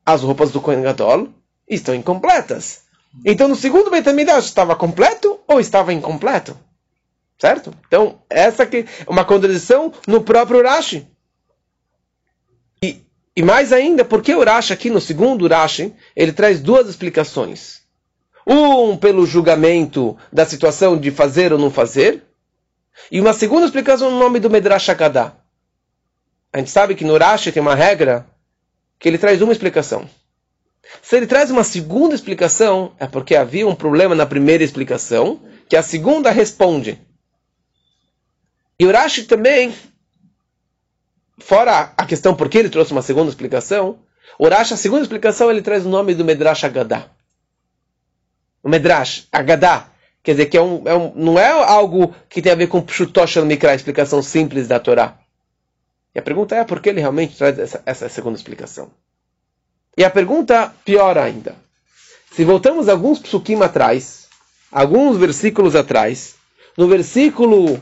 As 0.06 0.22
roupas 0.22 0.52
do 0.52 0.60
Kohen 0.60 0.82
Gadol 0.82 1.28
estão 1.68 1.92
incompletas. 1.92 2.82
Então, 3.24 3.48
no 3.48 3.56
segundo 3.56 3.90
Betamidash, 3.90 4.44
estava 4.44 4.76
completo 4.76 5.40
ou 5.48 5.58
estava 5.58 5.92
incompleto? 5.92 6.56
Certo? 7.38 7.74
Então, 7.88 8.20
essa 8.30 8.62
é 8.62 8.84
uma 9.06 9.24
contradição 9.24 9.92
no 10.06 10.22
próprio 10.22 10.62
Rashi. 10.62 11.06
E, 12.82 13.04
e 13.34 13.42
mais 13.42 13.72
ainda, 13.72 14.04
porque 14.04 14.34
o 14.34 14.44
Rashi 14.44 14.72
aqui 14.72 14.90
no 14.90 15.00
segundo 15.00 15.48
Rashi, 15.48 15.92
ele 16.14 16.32
traz 16.32 16.60
duas 16.60 16.88
explicações. 16.88 17.82
Um 18.46 18.96
pelo 18.96 19.26
julgamento 19.26 20.16
da 20.32 20.46
situação 20.46 20.96
de 20.96 21.10
fazer 21.10 21.52
ou 21.52 21.58
não 21.58 21.70
fazer, 21.70 22.22
e 23.10 23.20
uma 23.20 23.32
segunda 23.32 23.66
explicação 23.66 24.10
no 24.10 24.18
nome 24.18 24.38
do 24.38 24.48
Medrash 24.48 24.88
Haggadah. 24.88 25.36
A 26.52 26.58
gente 26.58 26.70
sabe 26.70 26.94
que 26.94 27.04
no 27.04 27.18
Rashi 27.18 27.52
tem 27.52 27.60
uma 27.60 27.74
regra 27.74 28.26
que 28.98 29.08
ele 29.08 29.18
traz 29.18 29.40
uma 29.42 29.52
explicação. 29.52 30.08
Se 31.02 31.16
ele 31.16 31.26
traz 31.26 31.50
uma 31.50 31.64
segunda 31.64 32.14
explicação, 32.14 32.92
é 32.98 33.06
porque 33.06 33.34
havia 33.34 33.66
um 33.66 33.74
problema 33.74 34.14
na 34.14 34.26
primeira 34.26 34.62
explicação, 34.62 35.40
que 35.68 35.76
a 35.76 35.82
segunda 35.82 36.30
responde. 36.30 37.00
E 38.78 38.86
o 38.86 38.92
Rashi 38.92 39.24
também 39.24 39.74
fora 41.38 41.92
a 41.96 42.06
questão 42.06 42.34
por 42.34 42.48
que 42.48 42.58
ele 42.58 42.68
trouxe 42.68 42.92
uma 42.92 43.02
segunda 43.02 43.28
explicação, 43.28 43.98
o 44.38 44.48
Rashi, 44.48 44.74
a 44.74 44.76
segunda 44.76 45.02
explicação, 45.02 45.50
ele 45.50 45.62
traz 45.62 45.86
o 45.86 45.88
nome 45.88 46.14
do 46.14 46.24
Medrash 46.24 46.64
Agadah. 46.64 47.10
O 48.62 48.68
Medrash 48.68 49.28
Agadah, 49.32 49.90
quer 50.22 50.32
dizer 50.32 50.46
que 50.46 50.56
é 50.56 50.62
um, 50.62 50.82
é 50.84 50.94
um, 50.94 51.12
não 51.14 51.38
é 51.38 51.48
algo 51.48 52.14
que 52.28 52.42
tem 52.42 52.52
a 52.52 52.56
ver 52.56 52.66
com 52.66 52.82
Pshutosh 52.82 53.36
Mikra, 53.36 53.72
a 53.72 53.74
explicação 53.74 54.22
simples 54.22 54.68
da 54.68 54.78
Torá. 54.78 55.18
E 56.16 56.18
a 56.18 56.22
pergunta 56.22 56.56
é 56.56 56.64
por 56.64 56.80
que 56.80 56.88
ele 56.88 57.00
realmente 57.00 57.36
traz 57.36 57.58
essa, 57.58 57.82
essa 57.84 58.08
segunda 58.08 58.38
explicação. 58.38 58.90
E 59.94 60.02
a 60.02 60.08
pergunta 60.08 60.72
pior 60.82 61.18
ainda. 61.18 61.54
Se 62.30 62.42
voltamos 62.42 62.88
alguns 62.88 63.18
psukim 63.18 63.60
atrás, 63.62 64.26
alguns 64.72 65.18
versículos 65.18 65.76
atrás, 65.76 66.36
no 66.74 66.88
versículo 66.88 67.78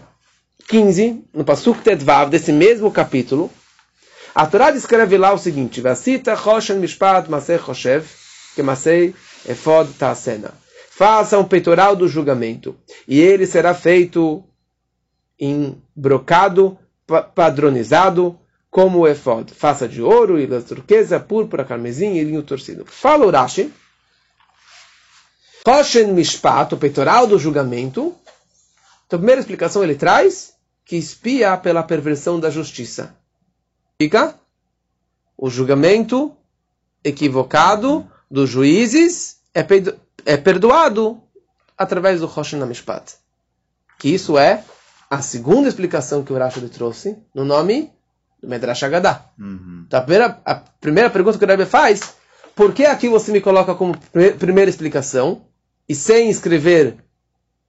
15, 0.66 1.24
no 1.32 1.44
Pasuk 1.44 1.80
Tedvav, 1.82 2.28
desse 2.28 2.50
mesmo 2.50 2.90
capítulo, 2.90 3.52
a 4.34 4.44
Torá 4.44 4.72
descreve 4.72 5.16
lá 5.16 5.32
o 5.32 5.38
seguinte: 5.38 5.80
Vasita 5.80 6.34
Choshen 6.34 6.78
Mishpat 6.78 7.30
Masei 7.30 7.56
Choshev, 7.56 8.04
que 8.56 8.62
Efod 9.48 9.92
Ta'asena. 9.92 10.52
Faça 10.90 11.38
um 11.38 11.44
peitoral 11.44 11.94
do 11.94 12.08
julgamento, 12.08 12.76
e 13.06 13.20
ele 13.20 13.46
será 13.46 13.74
feito 13.74 14.42
em 15.38 15.80
brocado, 15.94 16.76
padronizado, 17.06 18.38
como 18.70 19.00
o 19.00 19.08
efod. 19.08 19.52
Faça 19.52 19.88
de 19.88 20.02
ouro, 20.02 20.38
ilhas 20.38 20.64
turquesa, 20.64 21.20
púrpura, 21.20 21.64
carmesim 21.64 22.14
e 22.16 22.24
linho 22.24 22.42
torcido. 22.42 22.84
Fala 22.86 23.26
Urashi. 23.26 23.72
Choshen 25.66 26.12
Mishpat, 26.12 26.74
o 26.74 26.76
peitoral 26.76 27.26
do 27.26 27.38
julgamento. 27.38 28.14
Então, 29.06 29.16
a 29.16 29.20
primeira 29.20 29.40
explicação 29.40 29.82
ele 29.82 29.94
traz 29.94 30.54
que 30.84 30.96
espia 30.96 31.56
pela 31.56 31.82
perversão 31.82 32.38
da 32.38 32.50
justiça. 32.50 33.16
Fica 33.98 34.38
o 35.36 35.48
julgamento 35.48 36.36
equivocado 37.02 38.10
dos 38.30 38.50
juízes 38.50 39.38
é, 39.54 39.64
é 40.26 40.36
perdoado 40.36 41.22
através 41.78 42.20
do 42.20 42.26
Rosh 42.26 42.54
Mishpat. 42.54 43.14
Que 43.98 44.08
isso 44.08 44.36
é 44.36 44.64
a 45.14 45.22
segunda 45.22 45.68
explicação 45.68 46.24
que 46.24 46.32
o 46.32 46.38
Rashi 46.38 46.60
trouxe 46.68 47.16
no 47.34 47.44
nome 47.44 47.92
do 48.42 48.48
Medrash 48.48 48.82
Haggadah. 48.82 49.24
Uhum. 49.38 49.84
Então 49.86 50.00
a 50.00 50.02
primeira, 50.02 50.40
a 50.44 50.54
primeira 50.54 51.10
pergunta 51.10 51.38
que 51.38 51.44
o 51.44 51.48
Rebbe 51.48 51.66
faz, 51.66 52.14
por 52.54 52.72
que 52.72 52.84
aqui 52.84 53.08
você 53.08 53.30
me 53.32 53.40
coloca 53.40 53.74
como 53.74 53.96
primeira 54.38 54.68
explicação 54.68 55.42
e 55.88 55.94
sem 55.94 56.30
escrever 56.30 56.96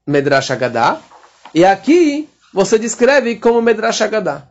Medrash 0.08 0.52
Haggadah? 0.52 1.00
E 1.54 1.64
aqui 1.64 2.28
você 2.54 2.80
descreve 2.80 3.36
como 3.36 3.62
Medrash 3.62 4.02
Haggadah. 4.02 4.50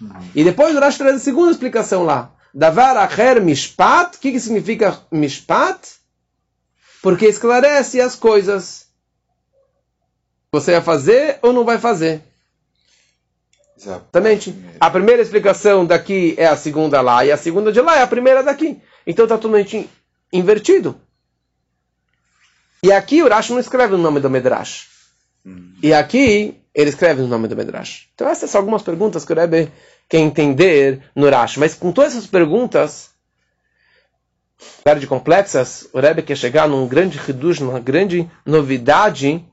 Uhum. 0.00 0.30
E 0.34 0.42
depois 0.42 0.74
o 0.74 0.80
Rashi 0.80 0.98
traz 0.98 1.16
a 1.16 1.20
segunda 1.20 1.52
explicação 1.52 2.02
lá. 2.02 2.32
Davar 2.54 2.96
acher 2.96 3.40
mishpat. 3.40 4.16
O 4.16 4.20
que, 4.20 4.32
que 4.32 4.40
significa 4.40 4.98
mishpat? 5.10 5.80
Porque 7.02 7.26
esclarece 7.26 8.00
as 8.00 8.14
coisas. 8.16 8.86
Você 10.52 10.72
vai 10.72 10.82
fazer 10.82 11.38
ou 11.40 11.50
não 11.50 11.64
vai 11.64 11.78
fazer? 11.78 12.20
Exatamente. 13.74 14.54
A 14.78 14.90
primeira 14.90 15.22
explicação 15.22 15.86
daqui 15.86 16.34
é 16.36 16.46
a 16.46 16.56
segunda 16.56 17.00
lá, 17.00 17.24
e 17.24 17.32
a 17.32 17.38
segunda 17.38 17.72
de 17.72 17.80
lá 17.80 17.98
é 17.98 18.02
a 18.02 18.06
primeira 18.06 18.42
daqui. 18.42 18.78
Então 19.06 19.24
está 19.24 19.36
totalmente 19.36 19.88
invertido. 20.30 20.94
E 22.82 22.92
aqui 22.92 23.22
o 23.22 23.28
Rashi 23.28 23.52
não 23.52 23.60
escreve 23.60 23.94
o 23.94 23.98
nome 23.98 24.20
do 24.20 24.28
Medrash. 24.28 24.88
E 25.82 25.94
aqui 25.94 26.60
ele 26.74 26.90
escreve 26.90 27.22
o 27.22 27.26
nome 27.26 27.48
do 27.48 27.56
Medrash. 27.56 28.08
Então 28.14 28.28
essas 28.28 28.50
são 28.50 28.60
algumas 28.60 28.82
perguntas 28.82 29.24
que 29.24 29.32
o 29.32 29.36
Rebbe 29.36 29.72
quer 30.06 30.18
entender 30.18 31.02
no 31.16 31.30
Rashi. 31.30 31.58
Mas 31.58 31.74
com 31.74 31.90
todas 31.92 32.12
essas 32.12 32.26
perguntas, 32.26 33.10
de 34.98 35.06
complexas, 35.06 35.88
o 35.94 35.98
Rebbe 35.98 36.22
quer 36.22 36.36
chegar 36.36 36.68
num 36.68 36.86
grande 36.86 37.16
reduz, 37.16 37.58
numa 37.58 37.80
grande 37.80 38.30
novidade 38.44 39.44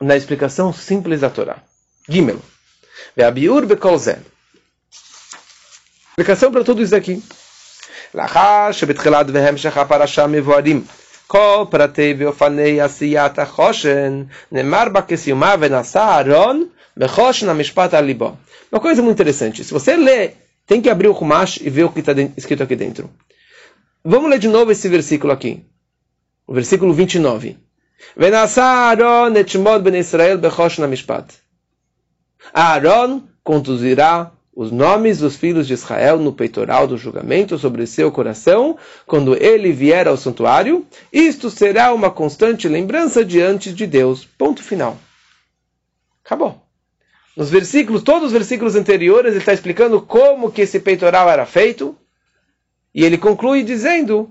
na 0.00 0.16
explicação 0.16 0.72
simples 0.72 1.20
da 1.20 1.30
Torá. 1.30 1.56
Gimel. 2.08 2.40
Ve'abiur 3.16 3.66
bekolzen. 3.66 4.18
Explicação 6.10 6.52
para 6.52 6.64
tudo 6.64 6.82
isso 6.82 6.96
aqui. 6.96 7.22
לאחר 8.14 8.72
שבתחילת 8.72 9.26
והמשך 9.32 9.76
הפרשה 9.76 10.26
מבוארים 10.26 10.84
כל 11.26 11.64
פרטי 11.70 12.14
ואופני 12.18 12.80
עשיית 12.80 13.38
החושן, 13.38 14.22
נאמר 14.52 14.88
בה 14.92 15.02
כסיומה 15.02 15.54
ונשא 15.60 15.98
אהרון 15.98 16.66
בחושן 16.96 17.48
המשפט 17.48 17.94
על 17.94 18.04
ליבו. 18.04 18.32
Uma 18.72 18.80
coisa 18.80 19.02
muito 19.02 19.16
interessante. 19.20 19.62
Se 19.64 19.72
você 19.72 19.96
lê, 19.96 20.30
tem 20.66 20.80
que 20.80 20.90
abrir 20.90 21.08
o 21.08 21.12
Humash 21.12 21.60
e 21.60 21.70
ver 21.70 21.84
o 21.84 21.90
que 21.90 22.00
está 22.00 22.12
escrito 22.36 22.62
aqui 22.62 22.74
dentro. 22.74 23.08
Vamos 24.04 24.28
ler 24.30 24.38
de 24.38 24.48
novo 24.48 24.72
esse 24.72 24.88
versículo 24.88 25.32
aqui. 25.32 25.64
O 26.46 26.52
versículo 26.52 26.92
29. 26.92 27.56
Venassaron 28.15 29.35
etmod 29.35 29.83
ben 29.83 29.95
Israel 29.95 30.37
bechoshna 30.37 30.87
mishpat. 30.87 31.33
Aaron 32.53 33.23
conduzirá 33.43 34.31
os 34.55 34.71
nomes 34.71 35.19
dos 35.19 35.37
filhos 35.37 35.67
de 35.67 35.73
Israel 35.73 36.17
no 36.17 36.33
peitoral 36.33 36.85
do 36.85 36.97
julgamento 36.97 37.57
sobre 37.57 37.87
seu 37.87 38.11
coração, 38.11 38.77
quando 39.05 39.41
ele 39.41 39.71
vier 39.71 40.05
ao 40.07 40.17
santuário, 40.17 40.85
isto 41.13 41.49
será 41.49 41.93
uma 41.93 42.11
constante 42.11 42.67
lembrança 42.67 43.23
diante 43.23 43.71
de 43.73 43.87
Deus. 43.87 44.25
Ponto 44.25 44.61
final. 44.61 44.97
Acabou. 46.25 46.61
Nos 47.37 47.49
versículos, 47.49 48.03
todos 48.03 48.27
os 48.27 48.33
versículos 48.33 48.75
anteriores, 48.75 49.31
ele 49.31 49.39
está 49.39 49.53
explicando 49.53 50.01
como 50.01 50.51
que 50.51 50.63
esse 50.63 50.79
peitoral 50.79 51.29
era 51.29 51.45
feito, 51.45 51.95
e 52.93 53.05
ele 53.05 53.17
conclui 53.17 53.63
dizendo 53.63 54.29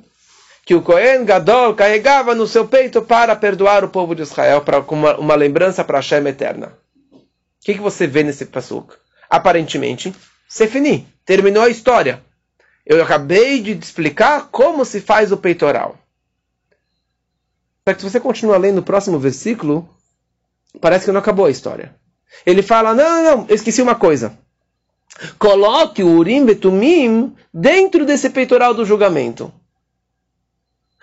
que 0.68 0.75
o 0.75 0.82
Cohen 0.82 1.25
Gadol 1.25 1.75
carregava 1.75 2.34
no 2.34 2.46
seu 2.46 2.68
peito 2.68 3.00
para 3.00 3.34
perdoar 3.34 3.82
o 3.82 3.88
povo 3.88 4.14
de 4.14 4.20
Israel, 4.20 4.60
para, 4.60 4.80
uma, 4.80 5.16
uma 5.16 5.34
lembrança 5.34 5.82
para 5.82 5.98
a 5.98 6.02
Shem 6.02 6.26
eterna. 6.26 6.75
O 7.10 7.18
que, 7.64 7.72
que 7.72 7.80
você 7.80 8.06
vê 8.06 8.22
nesse 8.22 8.44
pasuk? 8.44 8.94
Aparentemente, 9.30 10.14
Sefini, 10.46 11.08
terminou 11.25 11.62
a 11.62 11.70
história. 11.70 12.22
Eu 12.84 13.02
acabei 13.02 13.62
de 13.62 13.72
explicar 13.72 14.48
como 14.50 14.84
se 14.84 15.00
faz 15.00 15.32
o 15.32 15.38
peitoral. 15.38 15.96
Só 17.88 17.94
que 17.94 18.02
se 18.02 18.10
você 18.10 18.20
continuar 18.20 18.58
lendo 18.58 18.80
o 18.80 18.84
próximo 18.84 19.18
versículo, 19.18 19.88
parece 20.82 21.06
que 21.06 21.12
não 21.12 21.20
acabou 21.20 21.46
a 21.46 21.50
história. 21.50 21.94
Ele 22.44 22.60
fala, 22.60 22.94
não, 22.94 23.22
não, 23.22 23.37
não, 23.38 23.46
esqueci 23.48 23.80
uma 23.80 23.94
coisa. 23.94 24.38
Coloque 25.38 26.02
o 26.02 26.18
Urim 26.18 26.44
Betumim 26.44 27.34
dentro 27.54 28.04
desse 28.04 28.28
peitoral 28.28 28.75
do 28.75 28.84
julgamento. 28.84 29.50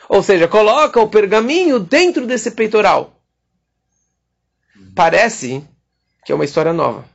Ou 0.07 0.21
seja, 0.21 0.47
coloca 0.47 0.99
o 0.99 1.09
pergaminho 1.09 1.79
dentro 1.79 2.25
desse 2.25 2.51
peitoral. 2.51 3.19
Parece 4.95 5.63
que 6.25 6.31
é 6.31 6.35
uma 6.35 6.45
história 6.45 6.73
nova. 6.73 7.05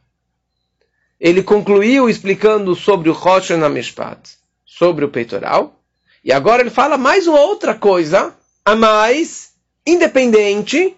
Ele 1.19 1.43
concluiu 1.43 2.09
explicando 2.09 2.75
sobre 2.75 3.11
o 3.11 3.13
Rosh 3.13 3.51
Mishpat, 3.51 4.37
sobre 4.65 5.05
o 5.05 5.09
peitoral, 5.09 5.81
e 6.25 6.33
agora 6.33 6.63
ele 6.63 6.71
fala 6.71 6.97
mais 6.97 7.27
uma 7.27 7.41
outra 7.41 7.75
coisa, 7.75 8.35
a 8.65 8.77
mais, 8.77 9.53
independente, 9.87 10.97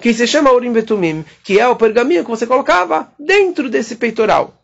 que 0.00 0.12
se 0.12 0.26
chama 0.26 0.52
Urim 0.52 0.72
Betumim, 0.72 1.24
que 1.42 1.58
é 1.58 1.68
o 1.68 1.76
pergaminho 1.76 2.24
que 2.24 2.30
você 2.30 2.46
colocava 2.46 3.12
dentro 3.18 3.70
desse 3.70 3.96
peitoral. 3.96 4.54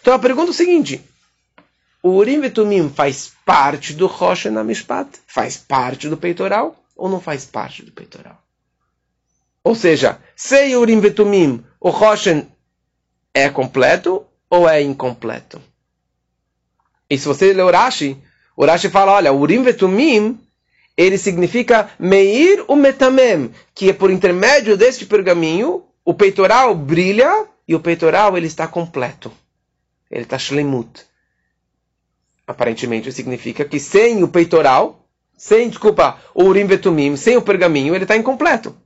Então 0.00 0.14
a 0.14 0.18
pergunta 0.18 0.48
é 0.48 0.50
o 0.50 0.54
seguinte: 0.54 1.02
o 2.04 2.10
Urim 2.10 2.38
Betumim 2.38 2.90
faz 2.90 3.32
parte 3.46 3.94
do 3.94 4.06
Rosh 4.06 4.44
Mishpat? 4.44 5.08
Faz 5.26 5.56
parte 5.56 6.06
do 6.06 6.18
peitoral 6.18 6.76
ou 6.94 7.08
não 7.08 7.18
faz 7.18 7.46
parte 7.46 7.82
do 7.82 7.92
peitoral? 7.92 8.38
Ou 9.64 9.74
seja, 9.74 10.18
sem 10.36 10.76
Urim 10.76 11.00
Betumim, 11.00 11.64
o 11.80 11.88
Roshen 11.88 12.46
é 13.32 13.48
completo 13.48 14.26
ou 14.50 14.68
é 14.68 14.82
incompleto? 14.82 15.62
E 17.08 17.16
se 17.16 17.26
você 17.26 17.54
ler 17.54 17.62
o 17.62 17.70
Rashi, 17.70 18.18
o 18.54 18.66
Rashi 18.66 18.90
fala, 18.90 19.12
olha, 19.12 19.32
Urim 19.32 19.62
Betumim 19.62 20.38
ele 20.94 21.16
significa 21.16 21.90
Meir 21.98 22.66
o 22.68 22.76
Metamem, 22.76 23.50
que 23.74 23.88
é 23.88 23.94
por 23.94 24.10
intermédio 24.10 24.76
deste 24.76 25.06
pergaminho, 25.06 25.82
o 26.04 26.12
peitoral 26.12 26.74
brilha 26.74 27.46
e 27.66 27.74
o 27.74 27.80
peitoral 27.80 28.36
ele 28.36 28.46
está 28.46 28.68
completo. 28.68 29.32
Ele 30.10 30.24
está 30.24 30.38
shlemut. 30.38 31.06
Aparentemente 32.46 33.10
significa 33.12 33.64
que 33.64 33.80
sem 33.80 34.22
o 34.22 34.28
peitoral, 34.28 35.04
sem, 35.36 35.68
desculpa, 35.68 36.18
o 36.34 36.44
urim 36.44 36.66
vetumim, 36.66 37.16
sem 37.16 37.36
o 37.36 37.42
pergaminho, 37.42 37.94
ele 37.94 38.04
está 38.04 38.16
incompleto. 38.16 38.76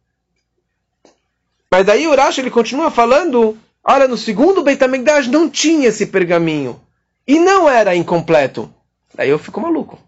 Mas 1.71 1.85
daí 1.85 2.07
o 2.07 2.11
Urash 2.11 2.39
ele 2.39 2.51
continua 2.51 2.91
falando, 2.91 3.57
olha, 3.85 4.09
no 4.09 4.17
segundo 4.17 4.63
Beit 4.63 4.83
HaMikdash 4.83 5.27
não 5.29 5.51
tinha 5.51 5.89
esse 5.89 6.07
pergaminho. 6.07 6.81
E 7.27 7.39
não 7.39 7.69
era 7.69 7.95
incompleto. 7.95 8.73
Daí 9.15 9.29
eu 9.29 9.39
fico 9.39 9.61
maluco. 9.61 9.99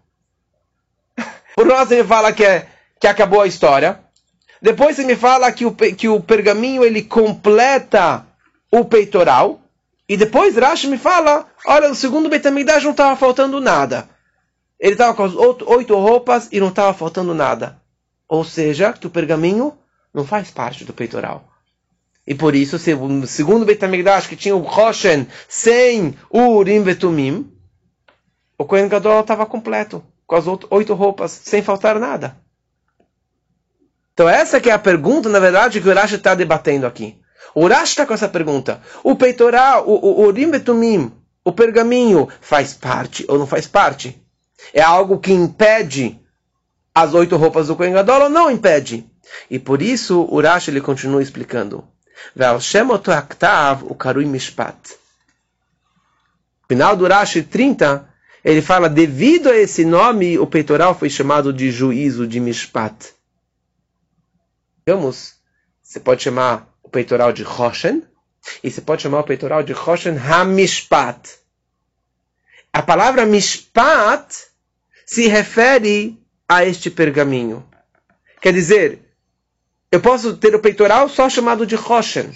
Por 1.55 1.65
nós 1.65 1.91
ele 1.91 2.03
fala 2.03 2.33
que, 2.33 2.43
é, 2.43 2.67
que 2.99 3.05
acabou 3.05 3.41
a 3.41 3.47
história. 3.47 3.99
Depois 4.59 4.97
ele 4.97 5.09
me 5.09 5.15
fala 5.15 5.51
que 5.51 5.65
o, 5.65 5.71
que 5.71 6.07
o 6.07 6.19
pergaminho 6.19 6.83
ele 6.83 7.03
completa 7.03 8.25
o 8.71 8.83
peitoral. 8.83 9.60
E 10.11 10.17
depois 10.17 10.57
Rashi 10.57 10.89
me 10.89 10.97
fala, 10.97 11.47
olha, 11.65 11.87
no 11.87 11.95
segundo 11.95 12.27
Betamigdash 12.27 12.83
não 12.83 12.91
estava 12.91 13.15
faltando 13.15 13.61
nada. 13.61 14.09
Ele 14.77 14.91
estava 14.91 15.13
com 15.13 15.23
as 15.23 15.33
oito 15.33 15.95
roupas 15.95 16.49
e 16.51 16.59
não 16.59 16.67
estava 16.67 16.93
faltando 16.93 17.33
nada. 17.33 17.81
Ou 18.27 18.43
seja, 18.43 18.91
que 18.91 19.07
o 19.07 19.09
pergaminho 19.09 19.73
não 20.13 20.25
faz 20.25 20.51
parte 20.51 20.83
do 20.83 20.91
peitoral. 20.91 21.49
E 22.27 22.35
por 22.35 22.55
isso, 22.55 22.75
o 22.75 23.25
segundo 23.25 23.65
Betamigdash, 23.65 24.27
que 24.27 24.35
tinha 24.35 24.53
o 24.53 24.59
Roshen 24.59 25.27
sem 25.47 26.13
o 26.29 26.57
Urim 26.57 26.83
Vetumim, 26.83 27.49
o 28.57 28.65
Kohen 28.65 28.89
Gadol 28.89 29.21
estava 29.21 29.45
completo 29.45 30.03
com 30.27 30.35
as 30.35 30.43
oito 30.45 30.93
roupas, 30.93 31.31
sem 31.31 31.61
faltar 31.61 31.97
nada. 31.97 32.35
Então 34.13 34.27
essa 34.27 34.59
que 34.59 34.69
é 34.69 34.73
a 34.73 34.77
pergunta, 34.77 35.29
na 35.29 35.39
verdade, 35.39 35.79
que 35.79 35.87
o 35.87 35.89
Urash 35.89 36.11
está 36.11 36.35
debatendo 36.35 36.85
aqui. 36.85 37.20
Urash 37.55 37.89
está 37.89 38.05
com 38.05 38.13
essa 38.13 38.29
pergunta. 38.29 38.81
O 39.03 39.15
peitoral, 39.15 39.87
o, 39.87 39.93
o, 39.93 40.21
o 40.21 40.25
Urim 40.27 40.49
Betumim, 40.49 41.11
o 41.43 41.51
pergaminho, 41.51 42.27
faz 42.39 42.73
parte 42.73 43.25
ou 43.27 43.37
não 43.37 43.47
faz 43.47 43.67
parte? 43.67 44.21
É 44.73 44.81
algo 44.81 45.19
que 45.19 45.33
impede 45.33 46.19
as 46.93 47.13
oito 47.13 47.35
roupas 47.35 47.67
do 47.67 47.75
Kohen 47.75 47.93
Gadol 47.93 48.23
ou 48.23 48.29
não 48.29 48.51
impede? 48.51 49.05
E 49.49 49.57
por 49.57 49.81
isso 49.81 50.27
Urash 50.31 50.67
ele 50.67 50.81
continua 50.81 51.21
explicando. 51.21 51.87
Final 56.67 56.95
do 56.95 57.03
Urash 57.03 57.43
30, 57.49 58.07
ele 58.43 58.61
fala, 58.61 58.87
devido 58.87 59.49
a 59.49 59.57
esse 59.57 59.83
nome, 59.83 60.39
o 60.39 60.47
peitoral 60.47 60.97
foi 60.97 61.09
chamado 61.09 61.51
de 61.51 61.71
juízo 61.71 62.25
de 62.25 62.39
Mishpat. 62.39 63.13
Vamos, 64.85 65.35
você 65.81 65.99
pode 65.99 66.23
chamar 66.23 66.70
peitoral 66.91 67.31
de 67.31 67.43
Roshen, 67.43 68.03
e 68.63 68.69
você 68.69 68.81
pode 68.81 69.01
chamar 69.03 69.19
o 69.19 69.23
peitoral 69.23 69.63
de 69.63 69.73
Roshen 69.73 70.17
HaMishpat. 70.17 71.39
A 72.73 72.81
palavra 72.81 73.25
Mishpat 73.25 74.33
se 75.05 75.27
refere 75.27 76.17
a 76.47 76.65
este 76.65 76.89
pergaminho. 76.89 77.65
Quer 78.41 78.53
dizer, 78.53 78.99
eu 79.91 79.99
posso 79.99 80.37
ter 80.37 80.55
o 80.55 80.59
peitoral 80.59 81.09
só 81.09 81.29
chamado 81.29 81.65
de 81.65 81.75
Roshen. 81.75 82.31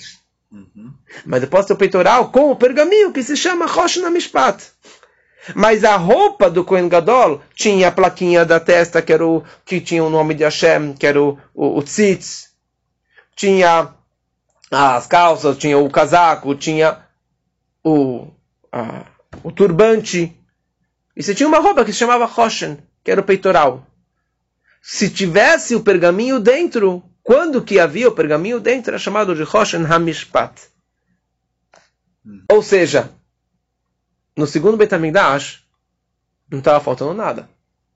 Uhum. 0.51 0.93
Mas 1.25 1.41
eu 1.41 1.49
posso 1.49 1.69
ter 1.69 1.73
o 1.73 1.77
peitoral 1.77 2.31
com 2.31 2.51
o 2.51 2.55
pergaminho 2.55 3.11
que 3.11 3.23
se 3.23 3.35
chama 3.35 3.65
Roshen 3.65 4.05
HaMishpat. 4.05 4.71
Mas 5.53 5.83
a 5.83 5.95
roupa 5.95 6.49
do 6.49 6.65
Kohen 6.65 6.89
Gadol 6.89 7.41
tinha 7.53 7.87
a 7.87 7.91
plaquinha 7.91 8.43
da 8.43 8.59
testa, 8.59 9.01
que, 9.01 9.13
era 9.13 9.25
o, 9.25 9.43
que 9.63 9.79
tinha 9.79 10.03
o 10.03 10.09
nome 10.09 10.33
de 10.33 10.43
Hashem, 10.43 10.93
que 10.93 11.05
era 11.05 11.21
o, 11.21 11.37
o, 11.53 11.77
o 11.77 11.83
tzitz. 11.83 12.49
Tinha 13.35 13.93
as 14.71 15.07
calças, 15.07 15.57
tinha 15.57 15.77
o 15.77 15.89
casaco, 15.89 16.55
tinha 16.55 17.05
o, 17.83 18.27
a, 18.71 19.05
o 19.43 19.51
turbante. 19.51 20.35
E 21.15 21.23
você 21.23 21.33
tinha 21.35 21.47
uma 21.47 21.59
roupa 21.59 21.85
que 21.85 21.93
se 21.93 21.99
chamava 21.99 22.25
Roshen, 22.25 22.77
que 23.03 23.11
era 23.11 23.21
o 23.21 23.23
peitoral. 23.23 23.85
Se 24.81 25.09
tivesse 25.09 25.75
o 25.75 25.81
pergaminho 25.81 26.39
dentro, 26.39 27.03
quando 27.23 27.63
que 27.63 27.79
havia 27.79 28.07
o 28.07 28.15
pergaminho 28.15 28.59
dentro, 28.59 28.91
era 28.91 28.99
chamado 28.99 29.35
de 29.35 29.43
Roshen 29.43 29.85
Hamishpat. 29.85 30.61
Hum. 32.25 32.43
Ou 32.51 32.61
seja, 32.61 33.11
no 34.35 34.45
segundo 34.45 34.77
Betamigdash, 34.77 35.63
não 36.49 36.59
estava 36.59 36.83
faltando 36.83 37.13
nada. 37.13 37.49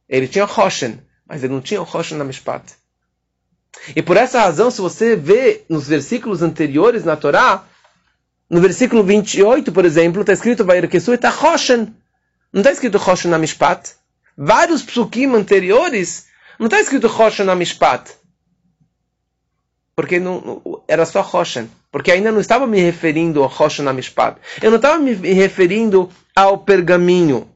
Ele 0.07 0.27
tinha 0.27 0.45
Roshen, 0.45 0.99
mas 1.27 1.43
ele 1.43 1.53
não 1.53 1.61
tinha 1.61 1.81
o 1.81 1.83
Roshen 1.83 2.17
na 2.17 2.23
Mishpat. 2.23 2.73
E 3.95 4.01
por 4.01 4.17
essa 4.17 4.41
razão, 4.41 4.69
se 4.69 4.81
você 4.81 5.15
vê 5.15 5.63
nos 5.69 5.87
versículos 5.87 6.41
anteriores 6.41 7.03
na 7.03 7.15
Torá, 7.15 7.63
no 8.49 8.59
versículo 8.59 9.03
28, 9.03 9.71
por 9.71 9.85
exemplo, 9.85 10.21
está 10.21 10.33
escrito 10.33 10.65
Vairkesu 10.65 11.13
está 11.13 11.29
Roshen. 11.29 11.93
Não 12.51 12.61
está 12.61 12.71
escrito 12.71 12.97
Roshen 12.97 13.29
na 13.29 13.37
Mishpat. 13.37 13.91
Vários 14.35 14.81
psukim 14.81 15.35
anteriores, 15.35 16.25
não 16.57 16.65
está 16.65 16.79
escrito 16.79 17.07
Roshen 17.07 17.45
na 17.45 17.55
Mishpat. 17.55 18.11
Porque 19.95 20.19
não, 20.19 20.61
era 20.87 21.05
só 21.05 21.21
Roshen. 21.21 21.69
Porque 21.91 22.11
ainda 22.11 22.31
não 22.31 22.39
estava 22.39 22.65
me 22.65 22.79
referindo 22.79 23.43
ao 23.43 23.49
Roshen 23.49 23.85
na 23.85 23.93
Mishpat. 23.93 24.39
Eu 24.61 24.71
não 24.71 24.77
estava 24.77 24.97
me 24.97 25.13
referindo 25.13 26.09
ao 26.35 26.57
pergaminho. 26.57 27.49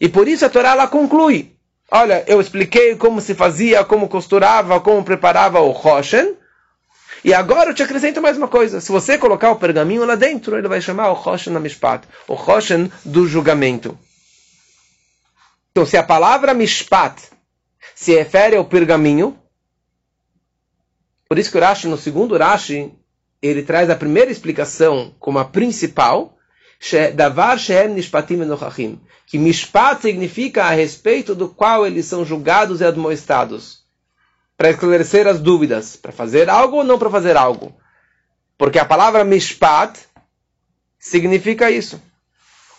E 0.00 0.08
por 0.08 0.26
isso 0.26 0.44
a 0.44 0.48
Torá 0.48 0.70
ela 0.70 0.88
conclui. 0.88 1.51
Olha, 1.94 2.24
eu 2.26 2.40
expliquei 2.40 2.96
como 2.96 3.20
se 3.20 3.34
fazia, 3.34 3.84
como 3.84 4.08
costurava, 4.08 4.80
como 4.80 5.04
preparava 5.04 5.60
o 5.60 5.72
Roshen. 5.72 6.34
E 7.22 7.34
agora 7.34 7.68
eu 7.68 7.74
te 7.74 7.82
acrescento 7.82 8.22
mais 8.22 8.38
uma 8.38 8.48
coisa. 8.48 8.80
Se 8.80 8.90
você 8.90 9.18
colocar 9.18 9.50
o 9.50 9.56
pergaminho 9.56 10.06
lá 10.06 10.14
dentro, 10.14 10.56
ele 10.56 10.68
vai 10.68 10.80
chamar 10.80 11.10
o 11.10 11.14
Roshen 11.14 11.52
Mishpat. 11.60 12.08
O 12.26 12.32
Roshen 12.32 12.90
do 13.04 13.28
julgamento. 13.28 13.98
Então, 15.70 15.84
se 15.84 15.98
a 15.98 16.02
palavra 16.02 16.54
Mishpat 16.54 17.28
se 17.94 18.14
refere 18.14 18.56
ao 18.56 18.64
pergaminho, 18.64 19.38
por 21.28 21.38
isso 21.38 21.50
que 21.50 21.58
o 21.58 21.60
Rashi, 21.60 21.88
no 21.88 21.98
segundo 21.98 22.38
Rashi, 22.38 22.90
ele 23.42 23.62
traz 23.62 23.90
a 23.90 23.96
primeira 23.96 24.32
explicação 24.32 25.14
como 25.20 25.38
a 25.38 25.44
principal, 25.44 26.38
Davar 27.14 27.58
shehem 27.58 27.94
nishpatim 27.94 28.42
enochachim. 28.42 28.98
Que 29.26 29.38
mishpat 29.38 30.02
significa 30.02 30.64
a 30.64 30.70
respeito 30.70 31.34
do 31.34 31.48
qual 31.48 31.86
eles 31.86 32.06
são 32.06 32.24
julgados 32.24 32.80
e 32.80 32.84
admoestados. 32.84 33.82
Para 34.56 34.70
esclarecer 34.70 35.26
as 35.26 35.40
dúvidas. 35.40 35.96
Para 35.96 36.12
fazer 36.12 36.50
algo 36.50 36.78
ou 36.78 36.84
não 36.84 36.98
para 36.98 37.10
fazer 37.10 37.36
algo. 37.36 37.74
Porque 38.58 38.78
a 38.78 38.84
palavra 38.84 39.24
mishpat 39.24 39.98
significa 40.98 41.70
isso. 41.70 42.00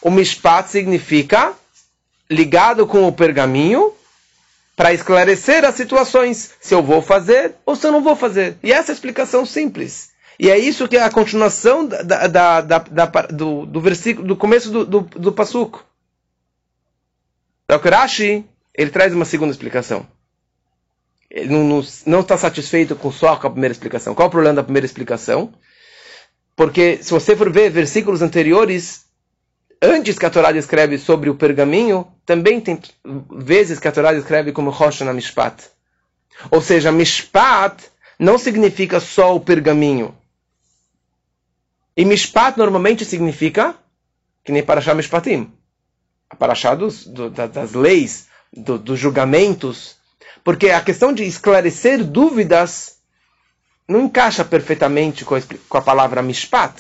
O 0.02 0.12
mishpat 0.12 0.70
significa 0.70 1.54
ligado 2.30 2.88
com 2.88 3.08
o 3.08 3.12
pergaminho 3.12 3.94
para 4.76 4.94
esclarecer 4.94 5.64
as 5.64 5.76
situações, 5.76 6.52
se 6.60 6.74
eu 6.74 6.82
vou 6.82 7.02
fazer 7.02 7.56
ou 7.66 7.76
se 7.76 7.86
eu 7.86 7.92
não 7.92 8.02
vou 8.02 8.16
fazer. 8.16 8.58
E 8.64 8.72
essa 8.72 8.92
é 8.92 8.94
a 8.94 8.96
explicação 8.96 9.46
simples. 9.46 10.10
E 10.40 10.50
é 10.50 10.58
isso 10.58 10.88
que 10.88 10.98
é 10.98 11.04
a 11.04 11.12
continuação 11.12 11.86
da, 11.86 12.28
da, 12.28 12.62
da, 12.62 12.78
do, 13.30 13.66
do, 13.66 13.82
versículo, 13.82 14.28
do 14.28 14.36
começo 14.36 14.72
do, 14.72 14.86
do, 14.86 15.02
do 15.02 15.32
Passuco. 15.32 15.86
Então, 17.66 17.80
o 17.80 17.90
Rashi, 17.90 18.46
ele 18.74 18.92
traz 18.92 19.14
uma 19.14 19.26
segunda 19.26 19.52
explicação. 19.52 20.06
Ele 21.30 21.50
não, 22.06 22.20
está 22.20 22.38
satisfeito 22.38 22.96
com 22.96 23.12
só 23.12 23.36
com 23.36 23.48
a 23.48 23.50
primeira 23.50 23.72
explicação. 23.72 24.14
Qual 24.14 24.28
o 24.28 24.32
problema 24.32 24.56
da 24.56 24.64
primeira 24.64 24.86
explicação? 24.86 25.52
Porque 26.56 27.02
se 27.02 27.10
você 27.10 27.36
for 27.36 27.52
ver 27.52 27.72
versículos 27.72 28.22
anteriores, 28.22 29.06
antes 29.82 30.20
que 30.20 30.26
a 30.26 30.30
Torá 30.30 30.52
escreve 30.52 31.00
sobre 31.00 31.30
o 31.30 31.36
pergaminho, 31.36 32.08
também 32.26 32.62
tem 32.62 32.80
vezes 33.32 33.80
que 33.80 33.88
a 33.88 33.92
Torá 33.92 34.14
escreve 34.14 34.52
como 34.52 34.70
Rocha 34.70 35.04
na 35.04 35.14
Mishpat. 35.14 35.64
Ou 36.52 36.62
seja, 36.62 36.92
Mishpat 36.92 37.84
não 38.20 38.38
significa 38.38 39.00
só 39.00 39.36
o 39.36 39.40
pergaminho. 39.40 40.16
E 41.98 42.06
Mishpat 42.06 42.58
normalmente 42.58 43.06
significa 43.06 43.76
que 44.44 44.52
nem 44.52 44.64
Parashá 44.64 44.94
Mishpatim. 44.94 45.52
A 46.34 46.36
Parashá 46.36 46.74
dos, 46.74 47.06
do, 47.06 47.30
das 47.30 47.74
leis, 47.74 48.26
do, 48.52 48.80
dos 48.80 49.00
julgamentos. 49.00 49.98
Porque 50.44 50.72
a 50.72 50.82
questão 50.82 51.14
de 51.14 51.24
esclarecer 51.24 52.04
dúvidas 52.04 52.98
não 53.88 54.06
encaixa 54.06 54.44
perfeitamente 54.44 55.24
com 55.24 55.36
a, 55.36 55.42
com 55.70 55.78
a 55.78 55.82
palavra 55.82 56.24
Mishpat. 56.24 56.74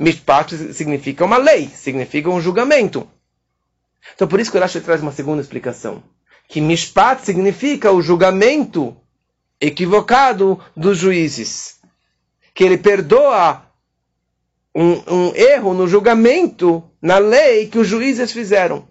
Mishpat 0.00 0.74
significa 0.74 1.24
uma 1.24 1.36
lei, 1.36 1.68
significa 1.68 2.28
um 2.28 2.40
julgamento. 2.40 3.08
Então 4.16 4.26
por 4.26 4.40
isso 4.40 4.50
que 4.50 4.58
o 4.58 4.60
Rashi 4.60 4.80
traz 4.80 5.00
uma 5.00 5.12
segunda 5.12 5.40
explicação. 5.40 6.02
Que 6.48 6.60
Mishpat 6.60 7.24
significa 7.24 7.92
o 7.92 8.02
julgamento 8.02 8.96
equivocado 9.60 10.60
dos 10.76 10.98
juízes. 10.98 11.78
Que 12.52 12.64
ele 12.64 12.78
perdoa 12.78 13.64
um, 14.76 15.02
um, 15.08 15.34
erro 15.34 15.72
no 15.72 15.88
julgamento, 15.88 16.84
na 17.00 17.16
lei 17.16 17.66
que 17.66 17.78
os 17.78 17.88
juízes 17.88 18.30
fizeram. 18.30 18.86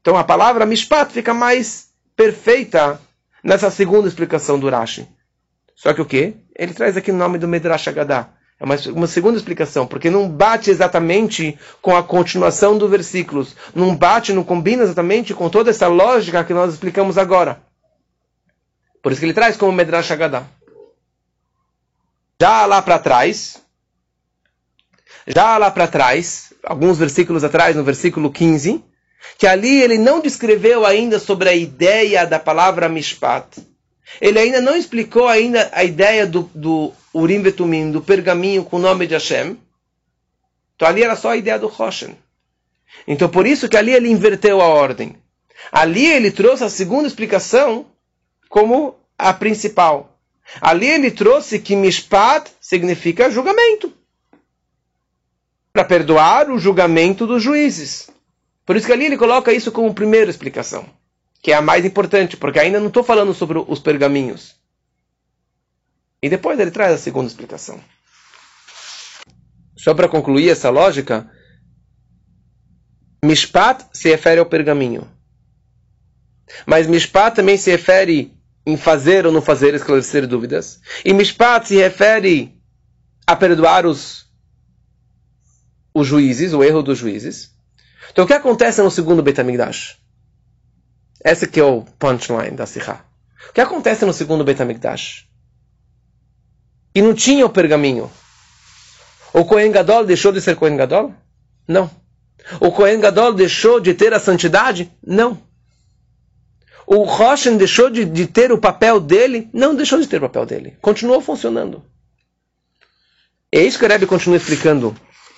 Então 0.00 0.16
a 0.16 0.24
palavra 0.24 0.66
mishpat 0.66 1.12
fica 1.12 1.32
mais 1.32 1.90
perfeita 2.16 3.00
nessa 3.42 3.70
segunda 3.70 4.08
explicação 4.08 4.58
do 4.58 4.68
Rashi. 4.68 5.08
Só 5.76 5.94
que 5.94 6.00
o 6.00 6.04
que? 6.04 6.34
Ele 6.56 6.74
traz 6.74 6.96
aqui 6.96 7.12
o 7.12 7.16
nome 7.16 7.38
do 7.38 7.46
Medrash 7.46 7.86
Agadá. 7.86 8.30
É 8.58 8.64
uma, 8.64 8.74
uma, 8.92 9.06
segunda 9.06 9.36
explicação, 9.36 9.86
porque 9.86 10.10
não 10.10 10.28
bate 10.28 10.70
exatamente 10.70 11.56
com 11.80 11.96
a 11.96 12.02
continuação 12.02 12.76
do 12.76 12.88
versículos. 12.88 13.54
Não 13.74 13.94
bate, 13.94 14.32
não 14.32 14.42
combina 14.42 14.82
exatamente 14.82 15.32
com 15.32 15.48
toda 15.48 15.70
essa 15.70 15.86
lógica 15.86 16.44
que 16.44 16.54
nós 16.54 16.72
explicamos 16.72 17.18
agora. 17.18 17.62
Por 19.00 19.12
isso 19.12 19.20
que 19.20 19.26
ele 19.26 19.34
traz 19.34 19.56
como 19.56 19.72
Medrash 19.72 20.10
Agadá. 20.10 20.44
Já 22.40 22.66
lá 22.66 22.82
para 22.82 22.98
trás, 22.98 23.63
já 25.26 25.56
lá 25.56 25.70
para 25.70 25.86
trás, 25.86 26.52
alguns 26.62 26.98
versículos 26.98 27.44
atrás, 27.44 27.74
no 27.74 27.84
versículo 27.84 28.30
15, 28.30 28.84
que 29.38 29.46
ali 29.46 29.80
ele 29.80 29.98
não 29.98 30.20
descreveu 30.20 30.84
ainda 30.84 31.18
sobre 31.18 31.48
a 31.48 31.54
ideia 31.54 32.26
da 32.26 32.38
palavra 32.38 32.88
mishpat. 32.88 33.58
Ele 34.20 34.38
ainda 34.38 34.60
não 34.60 34.76
explicou 34.76 35.26
ainda 35.26 35.70
a 35.72 35.82
ideia 35.82 36.26
do, 36.26 36.50
do 36.54 36.92
Urim 37.12 37.40
Betumim, 37.40 37.90
do 37.90 38.02
pergaminho 38.02 38.64
com 38.64 38.76
o 38.76 38.80
nome 38.80 39.06
de 39.06 39.14
Hashem. 39.14 39.58
Então 40.76 40.86
ali 40.86 41.02
era 41.02 41.16
só 41.16 41.30
a 41.30 41.36
ideia 41.36 41.58
do 41.58 41.72
Hoshen. 41.72 42.16
Então 43.08 43.28
por 43.28 43.46
isso 43.46 43.68
que 43.68 43.76
ali 43.76 43.92
ele 43.92 44.10
inverteu 44.10 44.60
a 44.60 44.66
ordem. 44.66 45.16
Ali 45.72 46.06
ele 46.06 46.30
trouxe 46.30 46.64
a 46.64 46.68
segunda 46.68 47.08
explicação 47.08 47.86
como 48.48 48.94
a 49.18 49.32
principal. 49.32 50.18
Ali 50.60 50.86
ele 50.86 51.10
trouxe 51.10 51.58
que 51.58 51.74
mishpat 51.74 52.50
significa 52.60 53.30
julgamento 53.30 53.92
para 55.74 55.84
perdoar 55.84 56.48
o 56.50 56.58
julgamento 56.58 57.26
dos 57.26 57.42
juízes. 57.42 58.08
Por 58.64 58.76
isso 58.76 58.86
que 58.86 58.92
ali 58.92 59.06
ele 59.06 59.18
coloca 59.18 59.52
isso 59.52 59.72
como 59.72 59.92
primeira 59.92 60.30
explicação, 60.30 60.88
que 61.42 61.50
é 61.50 61.56
a 61.56 61.60
mais 61.60 61.84
importante, 61.84 62.36
porque 62.36 62.60
ainda 62.60 62.78
não 62.78 62.86
estou 62.86 63.02
falando 63.02 63.34
sobre 63.34 63.58
os 63.58 63.80
pergaminhos. 63.80 64.54
E 66.22 66.28
depois 66.30 66.60
ele 66.60 66.70
traz 66.70 66.94
a 66.94 66.98
segunda 66.98 67.26
explicação. 67.26 67.80
Só 69.76 69.92
para 69.92 70.08
concluir 70.08 70.48
essa 70.48 70.70
lógica, 70.70 71.28
Mishpat 73.24 73.84
se 73.92 74.08
refere 74.08 74.38
ao 74.38 74.46
pergaminho. 74.46 75.10
Mas 76.64 76.86
Mishpat 76.86 77.34
também 77.34 77.56
se 77.56 77.72
refere 77.72 78.32
em 78.64 78.76
fazer 78.76 79.26
ou 79.26 79.32
não 79.32 79.42
fazer, 79.42 79.74
esclarecer 79.74 80.24
dúvidas. 80.24 80.80
E 81.04 81.12
Mishpat 81.12 81.66
se 81.66 81.76
refere 81.76 82.56
a 83.26 83.34
perdoar 83.34 83.84
os 83.84 84.23
os 85.94 86.06
juízes, 86.06 86.52
o 86.52 86.64
erro 86.64 86.82
dos 86.82 86.98
juízes. 86.98 87.54
Então 88.10 88.24
o 88.24 88.26
que 88.26 88.34
acontece 88.34 88.82
no 88.82 88.90
segundo 88.90 89.22
Betamigdash? 89.22 89.96
Esse 91.24 91.46
que 91.46 91.60
é 91.60 91.64
o 91.64 91.82
punchline 91.98 92.56
da 92.56 92.66
Sihá. 92.66 93.04
O 93.48 93.52
que 93.52 93.60
acontece 93.60 94.04
no 94.04 94.12
segundo 94.12 94.44
Betamigdash? 94.44 95.26
E 96.94 97.00
não 97.00 97.14
tinha 97.14 97.46
o 97.46 97.50
pergaminho. 97.50 98.10
O 99.32 99.44
Kohen 99.44 99.70
Gadol 99.70 100.04
deixou 100.04 100.32
de 100.32 100.40
ser 100.40 100.56
Kohen 100.56 100.76
Gadol? 100.76 101.14
Não. 101.66 101.90
O 102.60 102.70
Kohen 102.70 103.00
Gadol 103.00 103.32
deixou 103.32 103.80
de 103.80 103.94
ter 103.94 104.12
a 104.12 104.20
santidade? 104.20 104.92
Não. 105.04 105.40
O 106.86 107.02
Roshen 107.04 107.56
deixou 107.56 107.88
de, 107.88 108.04
de 108.04 108.26
ter 108.26 108.52
o 108.52 108.58
papel 108.58 109.00
dele? 109.00 109.48
Não 109.52 109.74
deixou 109.74 109.98
de 109.98 110.06
ter 110.06 110.18
o 110.18 110.28
papel 110.28 110.44
dele. 110.44 110.76
Continuou 110.80 111.20
funcionando. 111.20 111.82
É 113.50 113.62
isso 113.62 113.78
que 113.78 113.84
o 113.84 113.88
Rebbe 113.88 114.06
continua 114.06 114.36
explicando 114.36 114.94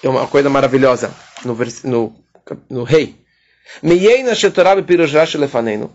é 0.06 0.10
uma 0.10 0.26
coisa 0.26 0.48
maravilhosa 0.48 1.10
no, 1.44 1.56
no, 1.84 2.16
no 2.70 2.84
rei. 2.84 3.16
Meyeina 3.82 4.34
shetorab 4.34 4.82
pirojrash 4.82 5.34
lefanenu. 5.34 5.90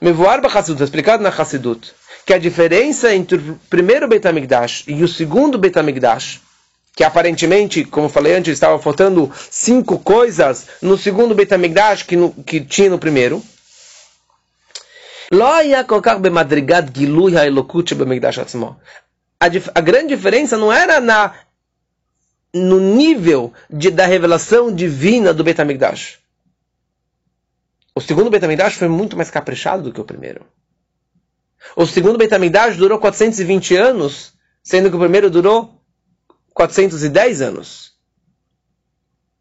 Mevoar 0.00 0.40
b'chassidut, 0.40 0.82
explicado 0.82 1.22
na 1.22 1.30
Hassidut, 1.30 1.92
que 2.26 2.34
a 2.34 2.38
diferença 2.38 3.14
entre 3.14 3.38
o 3.38 3.60
primeiro 3.68 4.08
Betamigdash 4.08 4.84
e 4.86 5.02
o 5.02 5.08
segundo 5.08 5.58
Betamigdash, 5.58 6.40
que 6.94 7.04
aparentemente, 7.04 7.84
como 7.84 8.08
falei 8.08 8.34
antes, 8.34 8.52
estava 8.52 8.78
faltando 8.78 9.30
cinco 9.50 9.98
coisas 9.98 10.66
no 10.82 10.98
segundo 10.98 11.34
Betamigdash 11.34 12.02
que, 12.02 12.16
no, 12.16 12.30
que 12.32 12.60
tinha 12.60 12.90
no 12.90 12.98
primeiro, 12.98 13.42
a 19.74 19.80
grande 19.80 20.14
diferença 20.14 20.56
não 20.56 20.72
era 20.72 21.00
na 21.00 21.32
no 22.52 22.80
nível 22.80 23.52
de, 23.68 23.90
da 23.90 24.06
revelação 24.06 24.74
divina 24.74 25.32
do 25.32 25.44
Betamigdash. 25.44 26.18
O 27.94 28.00
segundo 28.00 28.30
Betamigdash 28.30 28.74
foi 28.74 28.88
muito 28.88 29.16
mais 29.16 29.30
caprichado 29.30 29.84
do 29.84 29.92
que 29.92 30.00
o 30.00 30.04
primeiro. 30.04 30.44
O 31.76 31.86
segundo 31.86 32.18
Betamigdash 32.18 32.76
durou 32.76 32.98
420 32.98 33.76
anos, 33.76 34.32
sendo 34.62 34.90
que 34.90 34.96
o 34.96 35.00
primeiro 35.00 35.30
durou 35.30 35.80
410 36.54 37.42
anos. 37.42 37.92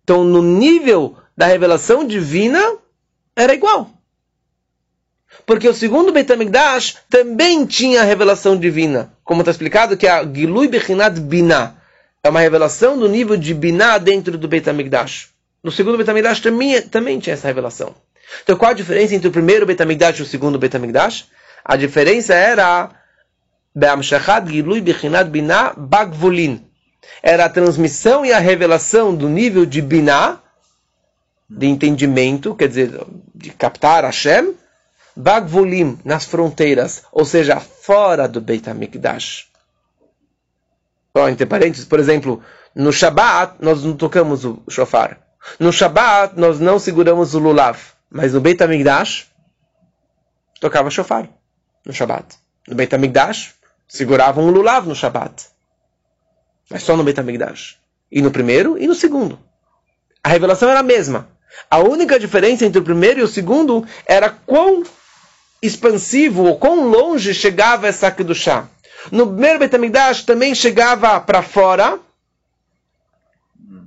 Então, 0.03 0.23
no 0.23 0.41
nível 0.41 1.17
da 1.35 1.45
revelação 1.45 2.05
divina, 2.05 2.77
era 3.35 3.53
igual. 3.53 3.91
Porque 5.45 5.67
o 5.67 5.73
segundo 5.73 6.11
Betamigdash 6.11 6.97
também 7.09 7.65
tinha 7.65 8.01
a 8.01 8.05
revelação 8.05 8.57
divina. 8.57 9.13
Como 9.23 9.41
está 9.41 9.51
explicado, 9.51 9.95
que 9.95 10.05
é 10.05 10.11
a 10.11 10.25
Gilui 10.25 10.67
Bechinat 10.67 11.19
Binah 11.19 11.78
é 12.23 12.29
uma 12.29 12.41
revelação 12.41 12.97
do 12.97 13.07
nível 13.07 13.37
de 13.37 13.53
Biná 13.53 13.97
dentro 13.97 14.37
do 14.37 14.47
Beit 14.47 14.69
HaMikdash. 14.69 15.29
No 15.63 15.71
segundo 15.71 15.97
Beit 15.97 16.09
HaMikdash 16.09 16.41
também, 16.41 16.81
também 16.81 17.19
tinha 17.19 17.33
essa 17.33 17.47
revelação. 17.47 17.95
Então 18.43 18.57
qual 18.57 18.71
a 18.71 18.75
diferença 18.75 19.15
entre 19.15 19.27
o 19.27 19.31
primeiro 19.31 19.65
Beit 19.65 19.81
HaMikdash 19.81 20.19
e 20.19 20.23
o 20.23 20.25
segundo 20.25 20.59
Beit 20.59 20.75
HaMikdash? 20.75 21.27
A 21.63 21.75
diferença 21.75 22.33
era 22.33 22.89
Gilui 24.47 24.81
Biná 24.81 25.73
Bagvulin. 25.77 26.65
Era 27.23 27.45
a 27.45 27.49
transmissão 27.49 28.25
e 28.25 28.33
a 28.33 28.39
revelação 28.39 29.15
do 29.15 29.29
nível 29.29 29.65
de 29.65 29.81
Biná, 29.81 30.39
de 31.49 31.67
entendimento, 31.67 32.53
quer 32.53 32.67
dizer, 32.67 32.99
de 33.33 33.49
captar 33.51 34.03
Hashem, 34.03 34.53
Bagvulim, 35.15 35.99
nas 36.05 36.25
fronteiras, 36.25 37.03
ou 37.11 37.25
seja, 37.25 37.59
fora 37.59 38.27
do 38.27 38.39
Beit 38.39 38.69
HaMikdash 38.69 39.48
entre 41.15 41.45
parênteses, 41.45 41.85
por 41.85 41.99
exemplo, 41.99 42.41
no 42.75 42.91
Shabat 42.91 43.55
nós 43.59 43.83
não 43.83 43.95
tocamos 43.95 44.45
o 44.45 44.61
shofar. 44.69 45.19
No 45.59 45.71
Shabat, 45.71 46.37
nós 46.37 46.59
não 46.59 46.77
seguramos 46.77 47.33
o 47.33 47.39
lulav, 47.39 47.79
mas 48.09 48.33
no 48.33 48.41
Beit 48.41 48.61
HaMikdash, 48.61 49.27
tocava 50.59 50.89
shofar 50.89 51.29
no 51.85 51.93
Shabat. 51.93 52.35
No 52.67 52.75
Beit 52.75 52.93
HaMikdash, 52.93 53.55
seguravam 53.87 54.45
o 54.45 54.51
lulav 54.51 54.87
no 54.87 54.95
Shabat. 54.95 55.47
Mas 56.69 56.83
só 56.83 56.95
no 56.95 57.03
Beit 57.03 57.19
HaMikdash. 57.19 57.77
E 58.11 58.21
no 58.21 58.31
primeiro 58.31 58.77
e 58.77 58.87
no 58.87 58.95
segundo. 58.95 59.39
A 60.23 60.29
revelação 60.29 60.69
era 60.69 60.79
a 60.79 60.83
mesma. 60.83 61.27
A 61.69 61.79
única 61.79 62.19
diferença 62.19 62.65
entre 62.65 62.79
o 62.79 62.83
primeiro 62.83 63.19
e 63.19 63.23
o 63.23 63.27
segundo 63.27 63.85
era 64.05 64.29
quão 64.29 64.83
expansivo 65.61 66.43
ou 66.43 66.57
quão 66.57 66.87
longe 66.87 67.33
chegava 67.33 67.87
essa 67.87 68.13
chá. 68.33 68.67
No 69.11 69.27
primeiro 69.27 69.59
Betamigdash 69.59 70.23
também 70.23 70.53
chegava 70.53 71.19
para 71.19 71.41
fora, 71.41 71.99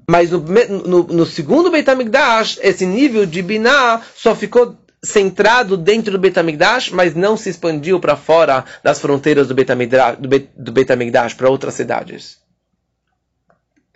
mas 0.08 0.30
no, 0.30 0.40
no, 0.40 1.02
no 1.04 1.26
segundo 1.26 1.70
Betamigdash, 1.70 2.58
esse 2.62 2.86
nível 2.86 3.24
de 3.24 3.42
Binah 3.42 4.02
só 4.14 4.34
ficou 4.34 4.76
centrado 5.04 5.76
dentro 5.76 6.12
do 6.12 6.18
Betamigdash, 6.18 6.90
mas 6.90 7.14
não 7.14 7.36
se 7.36 7.48
expandiu 7.48 7.98
para 7.98 8.16
fora 8.16 8.64
das 8.82 9.00
fronteiras 9.00 9.48
do 9.48 9.54
Betamigdash, 9.54 10.18
Betamigdash 10.56 11.34
para 11.34 11.50
outras 11.50 11.74
cidades. 11.74 12.38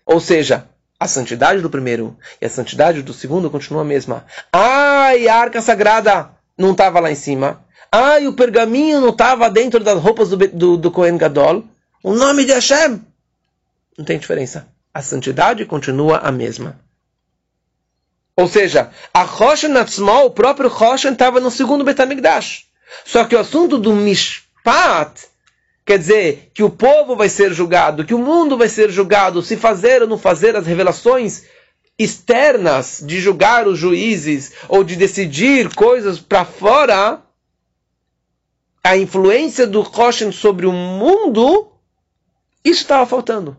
Ou 0.05 0.20
seja, 0.20 0.68
a 0.98 1.07
santidade 1.07 1.61
do 1.61 1.70
primeiro 1.70 2.16
e 2.40 2.46
a 2.46 2.50
santidade 2.50 3.02
do 3.02 3.12
segundo 3.12 3.50
continua 3.50 3.83
a 3.83 3.85
mesma. 3.85 4.24
Ai, 4.52 5.29
a 5.29 5.37
arca 5.37 5.61
sagrada 5.61 6.31
não 6.57 6.72
estava 6.72 7.00
lá 7.00 7.11
em 7.11 7.16
cima. 7.16 7.64
Ai, 7.99 8.27
o 8.27 8.35
pergaminho 8.35 9.01
não 9.01 9.09
estava 9.09 9.49
dentro 9.49 9.83
das 9.83 9.99
roupas 9.99 10.29
do, 10.29 10.37
do, 10.37 10.77
do 10.77 10.91
Kohen 10.91 11.17
Gadol. 11.17 11.65
O 12.03 12.13
nome 12.13 12.45
de 12.45 12.53
Hashem. 12.53 13.01
Não 13.97 14.05
tem 14.05 14.19
diferença. 14.19 14.69
A 14.93 15.01
santidade 15.01 15.65
continua 15.65 16.19
a 16.19 16.31
mesma. 16.31 16.79
Ou 18.37 18.47
seja, 18.47 18.91
a 19.15 19.23
Roshan 19.23 19.69
Natsmal, 19.69 20.27
o 20.27 20.31
próprio 20.31 20.69
Roshan, 20.69 21.13
estava 21.13 21.41
no 21.41 21.51
segundo 21.51 21.85
Betamigdash. 21.85 22.67
Só 23.03 23.25
que 23.25 23.35
o 23.35 23.39
assunto 23.39 23.79
do 23.79 23.95
Mishpat, 23.95 25.29
quer 25.83 25.99
dizer, 25.99 26.51
que 26.53 26.63
o 26.63 26.69
povo 26.69 27.17
vai 27.17 27.31
ser 27.31 27.55
julgado, 27.55 28.05
que 28.05 28.13
o 28.13 28.19
mundo 28.19 28.59
vai 28.59 28.69
ser 28.69 28.91
julgado, 28.91 29.41
se 29.41 29.57
fazer 29.57 30.03
ou 30.03 30.09
não 30.09 30.19
fazer 30.19 30.55
as 30.55 30.67
revelações 30.67 31.45
externas 31.99 33.03
de 33.03 33.19
julgar 33.19 33.67
os 33.67 33.79
juízes 33.79 34.53
ou 34.69 34.85
de 34.85 34.97
decidir 34.97 35.75
coisas 35.75 36.21
para 36.21 36.45
fora, 36.45 37.23
a 38.87 38.96
influência 38.96 39.66
do 39.66 39.81
Roshen 39.81 40.31
sobre 40.31 40.64
o 40.64 40.72
mundo, 40.72 41.72
isso 42.64 42.83
estava 42.83 43.05
faltando. 43.05 43.57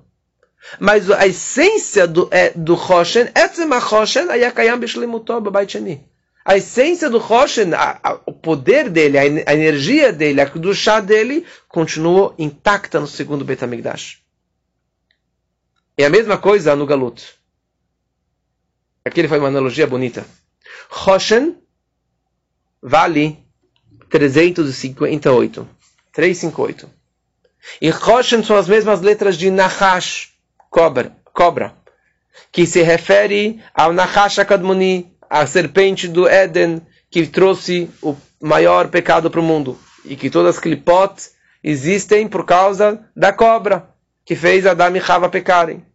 Mas 0.80 1.12
a 1.12 1.28
essência 1.28 2.08
do, 2.08 2.30
é, 2.32 2.52
do 2.52 2.76
Roshen, 2.76 3.28
a 6.46 6.56
essência 6.56 7.10
do 7.10 7.18
Roshen, 7.18 7.74
a, 7.74 8.00
a, 8.02 8.20
o 8.26 8.32
poder 8.32 8.90
dele, 8.90 9.18
a, 9.18 9.22
a 9.52 9.54
energia 9.54 10.14
dele, 10.14 10.40
a 10.40 10.74
chá 10.74 11.02
dele, 11.02 11.46
continuou 11.68 12.34
intacta 12.40 13.00
no 13.00 13.08
segundo 13.08 13.44
Betamigdash. 13.44 14.22
E 15.98 16.06
a 16.06 16.10
mesma 16.10 16.38
coisa 16.38 16.74
no 16.76 16.86
Galut. 16.86 17.36
Aqui 19.04 19.28
foi 19.28 19.40
uma 19.40 19.50
analogia 19.50 19.88
bonita. 19.88 20.26
Roshen 20.90 21.58
vale 22.82 23.47
358. 24.10 25.68
358. 26.14 26.90
E 27.82 27.90
Roshen 27.90 28.44
são 28.44 28.56
as 28.56 28.68
mesmas 28.68 29.02
letras 29.02 29.38
de 29.38 29.52
Nahash, 29.52 30.34
cobra, 30.70 31.16
cobra 31.34 31.76
que 32.52 32.66
se 32.66 32.82
refere 32.82 33.62
ao 33.74 33.94
Nahash 33.94 34.40
Akadmoni, 34.40 35.14
a 35.30 35.46
serpente 35.46 36.08
do 36.08 36.28
Éden, 36.28 36.82
que 37.10 37.28
trouxe 37.28 37.90
o 38.02 38.16
maior 38.42 38.88
pecado 38.90 39.30
para 39.30 39.40
o 39.40 39.44
mundo. 39.44 39.78
E 40.06 40.16
que 40.16 40.30
todas 40.30 40.56
as 40.56 40.62
clipot 40.62 41.14
existem 41.64 42.28
por 42.28 42.46
causa 42.46 43.06
da 43.16 43.34
cobra, 43.34 43.90
que 44.26 44.36
fez 44.36 44.66
Adam 44.66 44.96
e 44.96 45.02
Chava 45.02 45.30
pecarem. 45.30 45.86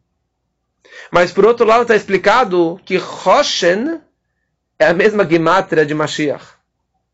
Mas 1.11 1.33
por 1.33 1.47
outro 1.47 1.67
lado 1.67 1.83
está 1.83 1.97
explicado 1.97 2.81
que 2.85 2.97
Roshen 2.97 4.01
é 4.79 4.87
a 4.87 4.95
mesma 4.95 5.29
gematria 5.29 5.87
de 5.87 5.95
Mashiach. 5.95 6.45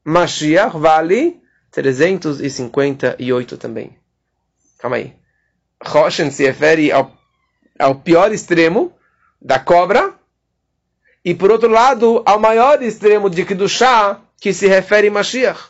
Mashiach 0.08 0.74
vale 0.78 1.38
358 1.70 3.58
também. 3.58 3.94
Calma 4.78 4.96
aí. 4.96 5.14
Roshen 5.84 6.30
se 6.30 6.46
refere 6.46 6.90
ao, 6.90 7.12
ao 7.78 7.96
pior 7.96 8.32
extremo 8.32 8.96
da 9.38 9.58
cobra 9.58 10.14
e, 11.22 11.34
por 11.34 11.50
outro 11.50 11.68
lado, 11.68 12.22
ao 12.24 12.38
maior 12.40 12.82
extremo 12.82 13.28
de 13.28 13.44
Kedushá, 13.44 14.18
que 14.40 14.54
se 14.54 14.66
refere 14.66 15.08
a 15.08 15.10
Mashiach. 15.10 15.60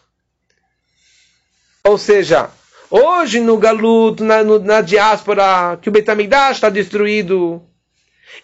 Ou 1.82 1.98
seja, 1.98 2.48
hoje 2.88 3.40
no 3.40 3.56
Galut, 3.56 4.22
na, 4.22 4.44
no, 4.44 4.60
na 4.60 4.82
diáspora, 4.82 5.76
que 5.82 5.88
o 5.88 5.92
Betamigdash 5.92 6.58
está 6.58 6.68
destruído, 6.68 7.60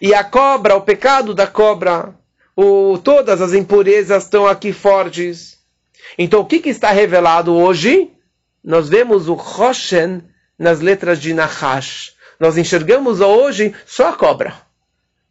e 0.01 0.13
a 0.13 0.25
cobra, 0.25 0.75
o 0.75 0.81
pecado 0.81 1.33
da 1.33 1.47
cobra, 1.47 2.13
o, 2.53 2.97
todas 2.97 3.41
as 3.41 3.53
impurezas 3.53 4.25
estão 4.25 4.45
aqui 4.45 4.73
fortes. 4.73 5.54
Então, 6.17 6.41
o 6.41 6.45
que, 6.45 6.59
que 6.59 6.69
está 6.69 6.91
revelado 6.91 7.53
hoje? 7.53 8.11
Nós 8.63 8.89
vemos 8.89 9.27
o 9.27 9.33
Roshen 9.33 10.23
nas 10.57 10.79
letras 10.79 11.19
de 11.19 11.33
Nahash. 11.33 12.13
Nós 12.39 12.57
enxergamos 12.57 13.21
hoje 13.21 13.73
só 13.85 14.09
a 14.09 14.13
cobra, 14.13 14.53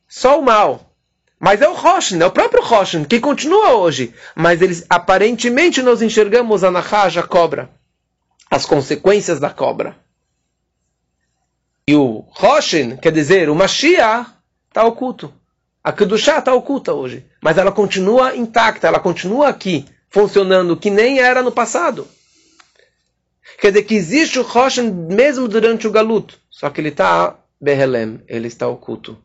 só 0.08 0.38
o 0.38 0.42
mal. 0.42 0.94
Mas 1.38 1.60
é 1.60 1.68
o 1.68 1.74
Roshen, 1.74 2.22
é 2.22 2.26
o 2.26 2.30
próprio 2.30 2.62
Roshen, 2.62 3.04
que 3.04 3.20
continua 3.20 3.74
hoje. 3.74 4.14
Mas 4.34 4.62
eles, 4.62 4.86
aparentemente 4.88 5.82
nós 5.82 6.00
enxergamos 6.00 6.64
a 6.64 6.70
Nahash, 6.70 7.18
a 7.18 7.22
cobra, 7.22 7.68
as 8.50 8.64
consequências 8.64 9.40
da 9.40 9.50
cobra. 9.50 9.96
E 11.86 11.94
o 11.94 12.24
Roshen, 12.30 12.96
quer 12.96 13.12
dizer, 13.12 13.50
o 13.50 13.54
Mashiach, 13.54 14.30
está 14.68 14.84
oculto. 14.84 15.34
A 15.82 15.92
Kedushá 15.92 16.38
está 16.38 16.54
oculta 16.54 16.94
hoje. 16.94 17.26
Mas 17.42 17.58
ela 17.58 17.70
continua 17.70 18.34
intacta, 18.34 18.86
ela 18.86 18.98
continua 18.98 19.48
aqui 19.48 19.84
funcionando 20.14 20.76
que 20.76 20.90
nem 20.90 21.18
era 21.18 21.42
no 21.42 21.50
passado. 21.50 22.06
Quer 23.60 23.72
dizer 23.72 23.82
que 23.82 23.96
existe 23.96 24.38
o 24.38 24.42
Roshan 24.42 24.92
mesmo 24.92 25.48
durante 25.48 25.88
o 25.88 25.90
Galut, 25.90 26.38
só 26.48 26.70
que 26.70 26.80
ele 26.80 26.90
está 26.90 27.36
Behelem, 27.60 28.22
ele 28.28 28.46
está 28.46 28.68
oculto. 28.68 29.18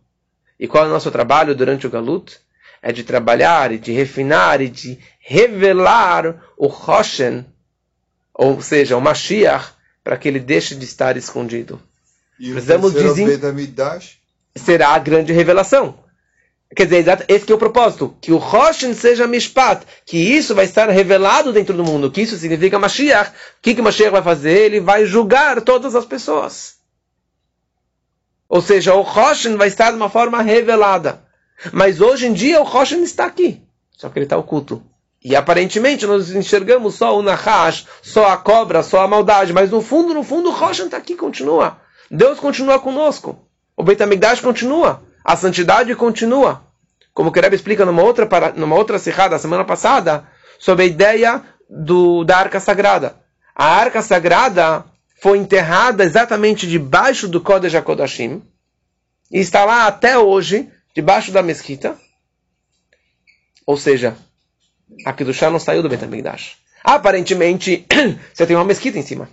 E 0.60 0.68
qual 0.68 0.86
é 0.86 0.88
o 0.88 0.92
nosso 0.92 1.12
trabalho 1.12 1.54
durante 1.54 1.86
o 1.86 1.92
Galut? 1.92 2.40
É 2.82 2.92
de 2.92 3.04
trabalhar 3.04 3.72
e 3.72 3.78
de 3.78 3.92
refinar 3.92 4.62
e 4.62 4.70
de 4.70 4.98
revelar 5.20 6.42
o 6.58 6.66
Roshan, 6.66 7.46
ou 8.34 8.60
seja, 8.60 8.98
o 8.98 9.02
Mashiach, 9.02 9.74
para 10.04 10.18
que 10.18 10.28
ele 10.28 10.40
deixe 10.40 10.74
de 10.74 10.86
estar 10.86 11.16
escondido. 11.18 11.80
E 12.40 12.52
Precisamos 12.52 12.94
dizer, 12.94 13.40
será 14.56 14.90
a 14.90 15.00
grande 15.00 15.34
revelação. 15.34 16.00
Quer 16.76 16.86
dizer, 16.86 17.26
esse 17.28 17.46
que 17.46 17.52
é 17.52 17.56
o 17.56 17.60
propósito. 17.60 18.16
Que 18.22 18.32
o 18.32 18.38
Roshen 18.38 18.94
seja 18.94 19.26
Mishpat. 19.26 19.86
Que 20.06 20.18
isso 20.18 20.54
vai 20.54 20.66
estar 20.66 20.88
revelado 20.90 21.52
dentro 21.52 21.76
do 21.76 21.84
mundo. 21.84 22.12
Que 22.12 22.22
isso 22.22 22.38
significa 22.38 22.78
Mashiach. 22.78 23.32
O 23.32 23.34
que, 23.62 23.74
que 23.74 23.82
Mashiach 23.82 24.12
vai 24.12 24.22
fazer? 24.22 24.66
Ele 24.66 24.80
vai 24.80 25.06
julgar 25.06 25.62
todas 25.62 25.96
as 25.96 26.06
pessoas. 26.06 26.76
Ou 28.48 28.62
seja, 28.62 28.94
o 28.94 29.02
Roshen 29.02 29.56
vai 29.56 29.68
estar 29.68 29.92
de 29.92 29.98
uma 29.98 30.10
forma 30.10 30.42
revelada. 30.42 31.24
Mas 31.74 32.02
hoje 32.02 32.28
em 32.28 32.34
dia 32.34 32.62
o 32.62 32.64
Roshen 32.64 33.04
está 33.04 33.26
aqui. 33.26 33.62
Só 33.98 34.10
que 34.10 34.20
ele 34.20 34.26
está 34.26 34.38
oculto. 34.38 34.84
E 35.24 35.36
aparentemente 35.36 36.06
nós 36.06 36.32
enxergamos 36.32 36.96
só 36.96 37.18
o 37.18 37.22
Nahash, 37.22 37.86
só 38.02 38.28
a 38.28 38.38
cobra, 38.38 38.84
só 38.84 39.02
a 39.02 39.08
maldade. 39.08 39.54
Mas 39.54 39.72
no 39.72 39.82
fundo, 39.82 40.14
no 40.14 40.24
fundo, 40.24 40.50
o 40.50 40.54
Roshen 40.54 40.86
está 40.86 40.98
aqui, 40.98 41.16
continua. 41.16 41.78
Deus 42.10 42.40
continua 42.40 42.80
conosco. 42.80 43.38
O 43.76 43.84
Beit 43.84 44.02
continua 44.42 45.09
a 45.24 45.36
santidade 45.36 45.94
continua. 45.96 46.64
Como 47.14 47.30
o 47.30 47.34
Rebbe 47.34 47.56
explica 47.56 47.86
numa 47.86 48.04
outra, 48.04 48.28
numa 48.56 48.76
outra 48.76 48.98
serrada 48.98 49.38
semana 49.38 49.66
passada, 49.66 50.28
sobre 50.58 50.84
a 50.84 50.88
ideia 50.88 51.44
do, 51.70 52.24
da 52.24 52.38
arca 52.38 52.60
sagrada. 52.60 53.16
A 53.56 53.66
arca 53.66 54.02
sagrada 54.02 54.86
foi 55.22 55.38
enterrada 55.38 56.04
exatamente 56.04 56.68
debaixo 56.68 57.28
do 57.28 57.42
Kodesh 57.42 57.76
HaKodashim 57.76 58.42
e 59.32 59.40
está 59.40 59.66
lá 59.66 59.86
até 59.86 60.18
hoje, 60.18 60.70
debaixo 60.96 61.32
da 61.32 61.44
mesquita. 61.44 61.98
Ou 63.66 63.78
seja, 63.78 64.18
a 65.06 65.14
Kedushá 65.14 65.50
não 65.50 65.60
saiu 65.60 65.84
do 65.84 65.90
Betamigdash. 65.90 66.58
Aparentemente, 66.84 67.86
você 68.34 68.48
tem 68.48 68.56
uma 68.56 68.66
mesquita 68.66 68.98
em 68.98 69.04
cima. 69.04 69.30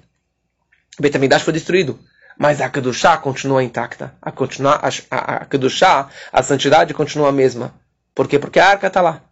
O 0.98 1.02
Betamigdash 1.02 1.42
foi 1.42 1.52
destruído. 1.52 1.98
Mas 2.38 2.60
a 2.60 2.68
Kedushá 2.68 3.16
continua 3.16 3.62
intacta. 3.62 4.14
A, 4.20 4.30
continua, 4.30 4.74
a, 4.82 4.88
a, 5.10 5.36
a 5.36 5.44
Kedushá, 5.46 6.08
a 6.32 6.42
santidade 6.42 6.92
continua 6.92 7.30
a 7.30 7.32
mesma. 7.32 7.74
Por 8.14 8.28
quê? 8.28 8.38
Porque 8.38 8.60
a 8.60 8.68
arca 8.68 8.86
está 8.86 9.00
lá. 9.00 9.22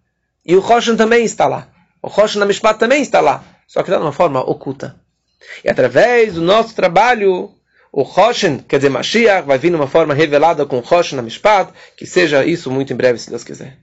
E 0.45 0.57
o 0.57 0.61
Roshan 0.61 0.97
também 0.97 1.25
está 1.25 1.47
lá. 1.47 1.69
O 2.03 2.09
Roshan 2.09 2.41
na 2.41 2.47
Mishpat 2.47 2.79
também 2.79 3.03
está 3.03 3.21
lá. 3.21 3.43
Só 3.67 3.83
que 3.83 3.89
está 3.89 3.99
de 3.99 4.05
uma 4.05 4.13
forma 4.13 4.41
oculta. 4.41 4.97
E 5.63 5.71
através 5.71 6.35
do 6.35 6.43
nosso 6.43 6.75
trabalho, 6.75 7.53
o 7.93 8.03
Hoshen, 8.03 8.59
quer 8.59 8.77
dizer, 8.77 8.91
Mashiach, 8.91 9.47
vai 9.47 9.59
vir 9.59 9.71
numa 9.71 9.87
forma 9.87 10.15
revelada 10.15 10.67
com 10.67 10.79
Hoshen 10.79 11.17
na 11.17 11.23
Mishpat, 11.23 11.73
que 11.97 12.07
seja 12.07 12.45
isso 12.45 12.71
muito 12.71 12.93
em 12.93 12.97
breve, 12.97 13.19
se 13.19 13.31
Deus 13.31 13.45
quiser. 13.45 13.79